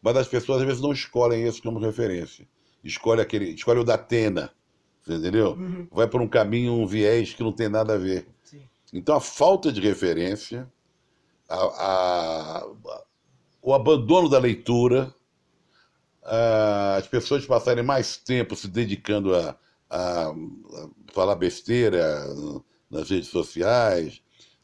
mas 0.02 0.18
as 0.18 0.28
pessoas 0.28 0.62
às 0.62 0.68
vezes 0.68 0.82
não 0.82 0.94
escolhem 0.94 1.44
esse 1.44 1.62
como 1.62 1.80
referência. 1.80 2.48
Escolhe 2.84 3.22
aquele, 3.22 3.52
escolhe 3.52 3.80
o 3.80 3.84
da 3.84 3.96
Atena, 3.96 4.52
entendeu? 5.08 5.52
Uhum. 5.52 5.88
Vai 5.92 6.08
por 6.08 6.22
um 6.22 6.28
caminho, 6.28 6.74
um 6.74 6.88
viés 6.88 7.34
que 7.34 7.44
não 7.44 7.52
tem 7.52 7.70
nada 7.70 7.94
a 7.94 7.98
ver. 7.98 8.28
Sim. 8.44 8.62
Então 8.94 9.16
a 9.16 9.22
falta 9.22 9.72
de 9.72 9.82
referência, 9.82 10.72
a, 11.48 11.56
a, 11.56 12.68
o 13.62 13.74
abandono 13.74 14.30
da 14.30 14.40
leitura, 14.40 15.14
as 16.98 17.08
pessoas 17.08 17.46
passarem 17.46 17.84
mais 17.84 18.18
tempo 18.18 18.56
se 18.56 18.68
dedicando 18.68 19.36
a, 19.36 19.56
a, 19.90 20.30
a 20.30 20.34
falar 21.12 21.36
besteira 21.36 22.26
nas 22.90 23.10
redes 23.10 23.30
sociais, 23.30 24.22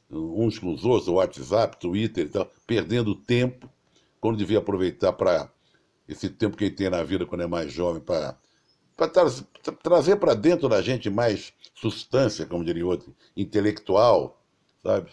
uns 0.10 0.58
com 0.60 0.74
os 0.74 0.86
outros, 0.86 1.08
WhatsApp, 1.08 1.78
Twitter 1.80 2.26
e 2.26 2.30
tal, 2.30 2.52
perdendo 2.66 3.16
tempo, 3.16 3.70
quando 4.20 4.38
devia 4.38 4.60
aproveitar 4.60 5.14
para 5.14 5.52
esse 6.08 6.30
tempo 6.30 6.56
que 6.56 6.66
ele 6.66 6.76
tem 6.76 6.90
na 6.90 7.04
vida 7.04 7.26
quando 7.26 7.42
é 7.42 7.48
mais 7.48 7.72
jovem, 7.72 8.02
para 8.02 8.38
tra 8.96 9.10
trazer 9.84 10.16
para 10.16 10.34
dentro 10.34 10.68
da 10.68 10.82
gente 10.82 11.10
mais 11.10 11.54
substância, 11.76 12.46
como 12.46 12.64
diria 12.64 12.86
outro, 12.86 13.16
intelectual, 13.36 14.42
sabe? 14.82 15.12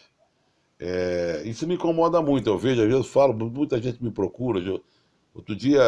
É, 0.78 1.42
isso 1.44 1.66
me 1.66 1.74
incomoda 1.74 2.22
muito. 2.22 2.48
Eu 2.48 2.58
vejo, 2.58 2.82
às 2.82 2.88
vezes 2.88 3.06
falo, 3.06 3.34
muita 3.34 3.80
gente 3.80 4.02
me 4.02 4.10
procura. 4.10 4.58
Eu, 4.60 4.82
Outro 5.34 5.56
dia, 5.56 5.82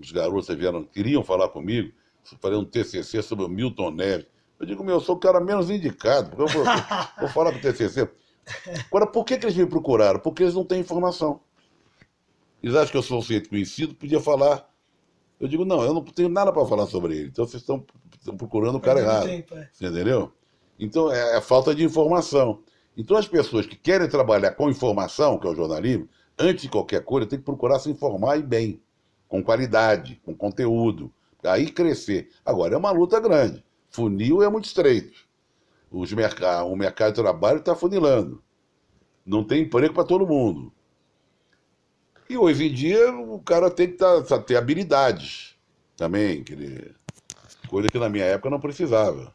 os 0.00 0.12
garotos 0.12 0.46
vieram, 0.56 0.84
queriam 0.84 1.24
falar 1.24 1.48
comigo, 1.48 1.92
fazer 2.40 2.54
um 2.54 2.64
TCC 2.64 3.20
sobre 3.20 3.44
o 3.44 3.48
Milton 3.48 3.90
Neves. 3.90 4.26
Eu 4.60 4.66
digo, 4.66 4.84
meu, 4.84 4.96
eu 4.96 5.00
sou 5.00 5.16
o 5.16 5.18
cara 5.18 5.40
menos 5.40 5.68
indicado, 5.68 6.30
porque 6.30 6.42
eu 6.42 6.46
vou, 6.46 6.64
vou 7.18 7.28
falar 7.30 7.50
com 7.50 7.58
o 7.58 7.60
TCC. 7.60 8.08
Agora, 8.86 9.06
por 9.06 9.24
que, 9.24 9.38
que 9.38 9.46
eles 9.46 9.56
me 9.56 9.66
procuraram? 9.66 10.20
Porque 10.20 10.42
eles 10.42 10.54
não 10.54 10.64
têm 10.64 10.80
informação. 10.80 11.40
Eles 12.62 12.76
acham 12.76 12.90
que 12.90 12.96
eu 12.96 13.02
sou 13.02 13.18
um 13.18 13.22
sujeito 13.22 13.48
conhecido, 13.48 13.94
podia 13.94 14.20
falar. 14.20 14.68
Eu 15.38 15.48
digo, 15.48 15.64
não, 15.64 15.82
eu 15.82 15.94
não 15.94 16.04
tenho 16.04 16.28
nada 16.28 16.52
para 16.52 16.66
falar 16.66 16.86
sobre 16.86 17.16
ele. 17.16 17.28
Então 17.28 17.46
vocês 17.46 17.62
estão, 17.62 17.84
estão 18.18 18.36
procurando 18.36 18.76
o 18.76 18.80
cara 18.80 19.00
errado. 19.00 19.26
Tempo, 19.26 19.56
é. 19.56 19.70
Entendeu? 19.80 20.32
Então 20.78 21.10
é, 21.10 21.38
é 21.38 21.40
falta 21.40 21.74
de 21.74 21.82
informação. 21.82 22.62
Então 22.96 23.16
as 23.16 23.26
pessoas 23.26 23.66
que 23.66 23.76
querem 23.76 24.08
trabalhar 24.08 24.52
com 24.52 24.68
informação, 24.68 25.38
que 25.38 25.46
é 25.46 25.50
o 25.50 25.54
jornalismo, 25.54 26.08
antes 26.38 26.62
de 26.62 26.68
qualquer 26.68 27.02
coisa, 27.02 27.26
tem 27.26 27.38
que 27.38 27.44
procurar 27.44 27.78
se 27.78 27.90
informar 27.90 28.38
e 28.38 28.42
bem, 28.42 28.82
com 29.26 29.42
qualidade, 29.42 30.20
com 30.24 30.34
conteúdo. 30.34 31.10
Aí 31.42 31.70
crescer. 31.70 32.28
Agora, 32.44 32.74
é 32.74 32.78
uma 32.78 32.90
luta 32.90 33.18
grande. 33.18 33.64
Funil 33.88 34.42
é 34.42 34.50
muito 34.50 34.66
estreito. 34.66 35.29
Os 35.90 36.12
merc 36.12 36.40
o 36.66 36.76
mercado 36.76 37.14
de 37.14 37.22
trabalho 37.22 37.58
está 37.58 37.74
funilando. 37.74 38.42
não 39.26 39.44
tem 39.44 39.62
emprego 39.62 39.94
para 39.94 40.04
todo 40.04 40.26
mundo. 40.26 40.72
E 42.28 42.38
hoje 42.38 42.68
em 42.68 42.72
dia 42.72 43.12
o 43.12 43.40
cara 43.40 43.70
tem 43.70 43.88
que 43.88 43.94
tá, 43.94 44.22
tá, 44.22 44.38
ter 44.38 44.56
habilidades 44.56 45.56
também, 45.96 46.44
que 46.44 46.94
coisa 47.68 47.90
que 47.90 47.98
na 47.98 48.08
minha 48.08 48.24
época 48.24 48.50
não 48.50 48.60
precisava. 48.60 49.34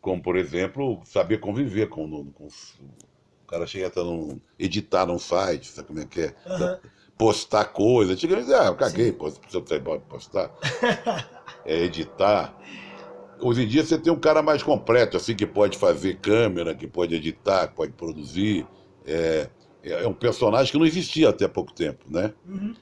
Como, 0.00 0.20
por 0.20 0.36
exemplo, 0.36 1.00
saber 1.04 1.38
conviver 1.38 1.88
com, 1.88 2.32
com 2.32 2.46
o 2.46 3.46
cara 3.46 3.66
chega 3.66 3.92
a 4.00 4.04
num, 4.04 4.40
editar 4.58 5.06
num 5.06 5.18
site, 5.18 5.68
sabe 5.68 5.88
como 5.88 6.00
é 6.00 6.04
que 6.04 6.22
é? 6.22 6.34
Uhum. 6.46 6.78
Postar 7.16 7.66
coisa. 7.66 8.14
Antigamente, 8.14 8.52
ah, 8.52 8.66
eu 8.66 8.74
caguei, 8.74 9.12
pô, 9.12 9.30
você 9.30 9.78
pode 9.78 10.02
postar. 10.04 10.50
é 11.64 11.84
editar. 11.84 12.56
Hoje 13.42 13.64
em 13.64 13.66
dia 13.66 13.84
você 13.84 13.98
tem 13.98 14.12
um 14.12 14.18
cara 14.18 14.40
mais 14.40 14.62
completo, 14.62 15.16
assim, 15.16 15.34
que 15.34 15.44
pode 15.44 15.76
fazer 15.76 16.20
câmera, 16.20 16.76
que 16.76 16.86
pode 16.86 17.14
editar, 17.16 17.66
que 17.66 17.74
pode 17.74 17.92
produzir. 17.92 18.64
É, 19.04 19.50
é 19.82 20.06
um 20.06 20.14
personagem 20.14 20.70
que 20.70 20.78
não 20.78 20.86
existia 20.86 21.28
até 21.28 21.48
pouco 21.48 21.72
tempo, 21.72 22.04
né? 22.08 22.32
Uhum. 22.46 22.72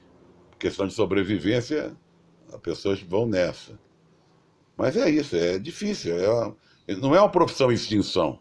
Questão 0.59 0.85
de 0.85 0.93
sobrevivência, 0.93 1.97
as 2.53 2.59
pessoas 2.59 3.01
vão 3.01 3.25
nessa. 3.25 3.79
Mas 4.77 4.95
é 4.95 5.09
isso, 5.09 5.35
é 5.35 5.57
difícil. 5.57 6.15
É 6.15 6.29
uma, 6.29 6.55
não 6.99 7.15
é 7.15 7.19
uma 7.19 7.29
profissão 7.29 7.71
em 7.71 7.75
extinção. 7.75 8.39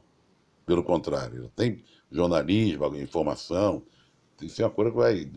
Pelo 0.67 0.85
contrário. 0.85 1.51
Tem 1.57 1.83
jornalismo, 2.13 2.95
informação. 2.97 3.83
Tem 4.37 4.49
ser 4.49 4.65
uma 4.65 4.71
coisa 4.71 4.91
que 4.91 4.97
vai. 4.97 5.31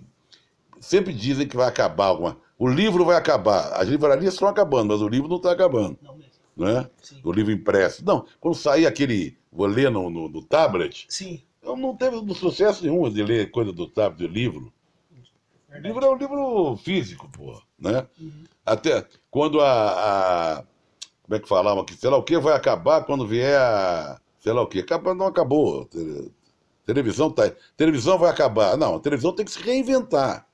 Sempre 0.81 1.13
dizem 1.13 1.47
que 1.47 1.55
vai 1.55 1.67
acabar 1.67 2.07
alguma. 2.07 2.38
O 2.59 2.67
livro 2.67 3.05
vai 3.05 3.15
acabar. 3.15 3.73
As 3.73 3.88
livrarias 3.88 4.34
estão 4.34 4.49
acabando, 4.49 4.89
mas 4.89 5.01
o 5.01 5.07
livro 5.07 5.29
não 5.29 5.38
está 5.38 5.51
acabando. 5.51 5.97
Não 6.01 6.12
Né? 6.56 6.89
O 7.24 7.32
livro 7.32 7.51
impresso. 7.51 8.06
Não, 8.06 8.26
quando 8.39 8.56
sair 8.56 8.86
aquele. 8.86 9.38
Vou 9.51 9.68
ler 9.68 9.89
no, 9.89 10.10
no, 10.10 10.30
no 10.30 10.43
tablet. 10.43 11.06
Sim. 11.10 11.41
Eu 11.62 11.76
não 11.76 11.95
teve 11.95 12.18
sucesso 12.34 12.84
nenhum 12.84 13.10
de 13.10 13.24
ler 13.24 13.51
coisa 13.51 13.72
do 13.72 13.88
tablet, 13.88 14.28
do 14.28 14.34
livro. 14.34 14.74
O 15.74 15.78
livro 15.80 16.06
é 16.06 16.10
um 16.10 16.18
livro 16.18 16.78
físico, 16.78 17.30
pô. 17.30 17.60
Né? 17.80 18.06
Uhum. 18.20 18.43
Até 18.66 19.06
quando 19.32 19.60
a, 19.60 20.60
a, 20.60 20.64
Como 21.24 21.36
é 21.36 21.39
que 21.39 21.47
falava 21.47 21.84
que 21.84 21.95
sei 21.95 22.10
lá 22.10 22.18
o 22.18 22.24
que 22.24 22.38
vai 22.38 22.56
acabar 22.56 23.04
quando 23.04 23.28
vier 23.28 23.60
a. 23.60 24.20
Sei 24.39 24.51
lá 24.54 24.62
o 24.62 24.68
que. 24.68 24.80
Acaba, 24.80 25.14
não 25.14 25.28
acabou. 25.28 25.89
Televisão 26.86 27.32
tá. 27.32 27.51
Televisão 27.78 28.18
vai 28.18 28.30
acabar. 28.30 28.78
Não, 28.78 28.95
a 28.95 28.99
televisão 28.99 29.34
tem 29.34 29.45
que 29.45 29.51
se 29.51 29.60
reinventar. 29.62 30.45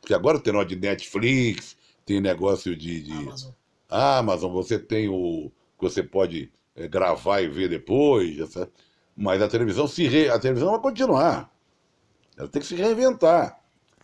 Porque 0.00 0.14
agora 0.14 0.38
tem 0.38 0.52
negócio 0.52 0.76
de 0.76 0.86
Netflix, 0.86 1.76
tem 2.04 2.20
negócio 2.20 2.74
de. 2.76 3.02
de... 3.02 3.12
Amazon. 3.12 3.52
Amazon, 3.90 4.52
você 4.52 4.78
tem 4.78 5.08
o. 5.08 5.50
que 5.78 5.84
você 5.84 6.02
pode 6.02 6.50
é, 6.76 6.86
gravar 6.86 7.40
e 7.40 7.48
ver 7.48 7.68
depois. 7.68 8.38
Essa... 8.38 8.70
Mas 9.16 9.42
a 9.42 9.48
televisão 9.48 9.86
se 9.86 10.06
re... 10.06 10.28
a 10.28 10.38
televisão 10.38 10.70
vai 10.70 10.80
continuar. 10.80 11.52
Ela 12.36 12.48
tem 12.48 12.62
que 12.62 12.68
se 12.68 12.76
reinventar. 12.76 13.60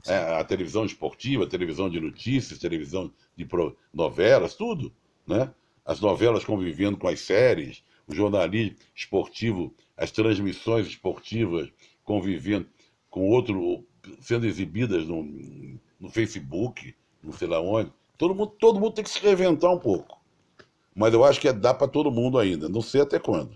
É, 0.07 0.39
a 0.39 0.45
televisão 0.45 0.84
esportiva, 0.84 1.45
a 1.45 1.49
televisão 1.49 1.89
de 1.89 2.01
notícias, 2.01 2.59
televisão 2.59 3.11
de 3.37 3.45
pro... 3.45 3.76
novelas, 3.95 4.55
tudo. 4.55 4.93
Né? 5.26 5.51
As 5.84 6.01
novelas 6.01 6.45
convivendo 6.45 6.97
com 6.97 7.09
as 7.09 7.20
séries, 7.20 7.82
o 8.07 8.14
jornalismo 8.14 8.76
esportivo, 8.95 9.74
as 9.97 10.11
transmissões 10.11 10.87
esportivas 10.87 11.70
convivendo 12.05 12.66
com 13.09 13.28
outro, 13.28 13.84
sendo 14.20 14.47
exibidas 14.47 15.07
no, 15.07 15.22
no 15.99 16.11
Facebook, 16.11 16.95
não 17.22 17.32
sei 17.32 17.49
lá 17.49 17.61
onde. 17.61 17.91
Todo 18.18 18.34
mundo, 18.34 18.52
todo 18.58 18.80
mundo 18.80 18.92
tem 18.92 19.04
que 19.04 19.10
se 19.10 19.20
reinventar 19.20 19.70
um 19.70 19.78
pouco. 19.78 20.18
Mas 20.94 21.12
eu 21.12 21.24
acho 21.24 21.40
que 21.40 21.48
é, 21.48 21.52
dá 21.52 21.74
para 21.74 21.86
todo 21.86 22.10
mundo 22.10 22.38
ainda. 22.38 22.68
Não 22.68 22.80
sei 22.80 23.02
até 23.02 23.18
quando. 23.18 23.50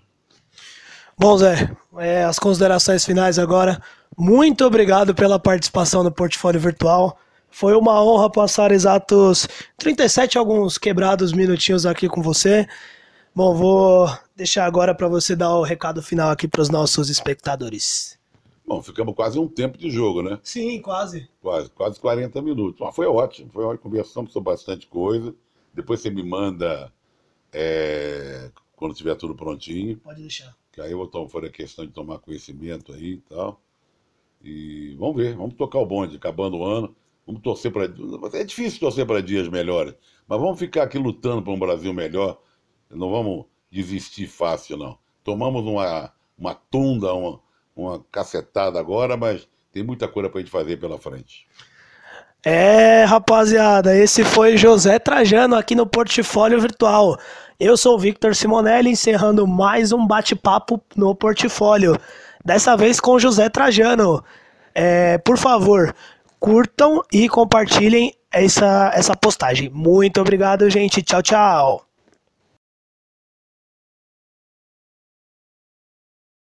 Bom, 1.18 1.36
Zé, 1.36 1.70
é, 1.98 2.24
as 2.24 2.38
considerações 2.38 3.04
finais 3.04 3.38
agora. 3.38 3.80
Muito 4.16 4.64
obrigado 4.64 5.14
pela 5.14 5.38
participação 5.38 6.02
no 6.02 6.12
Portfólio 6.12 6.60
Virtual. 6.60 7.18
Foi 7.50 7.74
uma 7.74 8.02
honra 8.02 8.30
passar 8.30 8.70
exatos 8.70 9.48
37, 9.78 10.38
alguns 10.38 10.78
quebrados 10.78 11.32
minutinhos 11.32 11.84
aqui 11.84 12.08
com 12.08 12.22
você. 12.22 12.68
Bom, 13.34 13.54
vou 13.54 14.10
deixar 14.36 14.66
agora 14.66 14.94
para 14.94 15.08
você 15.08 15.34
dar 15.34 15.54
o 15.54 15.62
recado 15.62 16.02
final 16.02 16.30
aqui 16.30 16.46
para 16.46 16.60
os 16.60 16.68
nossos 16.68 17.08
espectadores. 17.08 18.19
Bom, 18.70 18.80
ficamos 18.80 19.16
quase 19.16 19.36
um 19.36 19.48
tempo 19.48 19.76
de 19.76 19.90
jogo, 19.90 20.22
né? 20.22 20.38
Sim, 20.44 20.80
quase. 20.80 21.28
Quase, 21.42 21.68
quase 21.70 21.98
40 21.98 22.40
minutos. 22.40 22.80
Mas 22.80 22.94
foi 22.94 23.04
ótimo, 23.04 23.50
foi 23.50 23.64
ótimo. 23.64 23.82
Conversamos 23.82 24.32
sobre 24.32 24.52
bastante 24.52 24.86
coisa. 24.86 25.34
Depois 25.74 25.98
você 25.98 26.08
me 26.08 26.22
manda 26.22 26.92
é, 27.52 28.48
quando 28.76 28.94
tiver 28.94 29.16
tudo 29.16 29.34
prontinho. 29.34 29.96
Pode 29.96 30.20
deixar. 30.20 30.56
Que 30.70 30.80
aí 30.80 30.92
eu 30.92 31.04
vou 31.04 31.28
for 31.28 31.44
a 31.44 31.50
questão 31.50 31.84
de 31.84 31.90
tomar 31.90 32.20
conhecimento 32.20 32.92
aí 32.92 33.14
e 33.14 33.16
tal. 33.22 33.60
E 34.40 34.94
vamos 35.00 35.16
ver, 35.16 35.34
vamos 35.34 35.56
tocar 35.56 35.80
o 35.80 35.86
bonde, 35.86 36.14
acabando 36.14 36.58
o 36.58 36.64
ano. 36.64 36.94
Vamos 37.26 37.42
torcer 37.42 37.72
para. 37.72 37.92
É 38.38 38.44
difícil 38.44 38.78
torcer 38.78 39.04
para 39.04 39.20
dias 39.20 39.48
melhores, 39.48 39.96
mas 40.28 40.40
vamos 40.40 40.60
ficar 40.60 40.84
aqui 40.84 40.96
lutando 40.96 41.42
para 41.42 41.52
um 41.52 41.58
Brasil 41.58 41.92
melhor. 41.92 42.40
Não 42.88 43.10
vamos 43.10 43.46
desistir 43.68 44.28
fácil, 44.28 44.76
não. 44.76 44.96
Tomamos 45.24 45.64
uma, 45.64 46.12
uma 46.38 46.54
tunda, 46.54 47.12
uma, 47.12 47.40
uma 47.80 48.04
cacetada 48.10 48.78
agora, 48.78 49.16
mas 49.16 49.48
tem 49.72 49.82
muita 49.82 50.06
coisa 50.08 50.28
para 50.28 50.40
gente 50.40 50.50
fazer 50.50 50.76
pela 50.76 50.98
frente. 50.98 51.46
É, 52.42 53.04
rapaziada, 53.04 53.94
esse 53.96 54.24
foi 54.24 54.56
José 54.56 54.98
Trajano 54.98 55.56
aqui 55.56 55.74
no 55.74 55.86
Portfólio 55.86 56.60
Virtual. 56.60 57.18
Eu 57.58 57.76
sou 57.76 57.96
o 57.96 57.98
Victor 57.98 58.34
Simonelli, 58.34 58.90
encerrando 58.90 59.46
mais 59.46 59.92
um 59.92 60.06
bate-papo 60.06 60.80
no 60.96 61.14
Portfólio. 61.14 61.98
Dessa 62.42 62.76
vez 62.76 62.98
com 62.98 63.18
José 63.18 63.50
Trajano. 63.50 64.24
É, 64.74 65.18
por 65.18 65.36
favor, 65.36 65.94
curtam 66.38 67.02
e 67.12 67.28
compartilhem 67.28 68.14
essa, 68.32 68.90
essa 68.94 69.14
postagem. 69.14 69.68
Muito 69.68 70.18
obrigado, 70.20 70.70
gente. 70.70 71.02
Tchau, 71.02 71.22
tchau. 71.22 71.89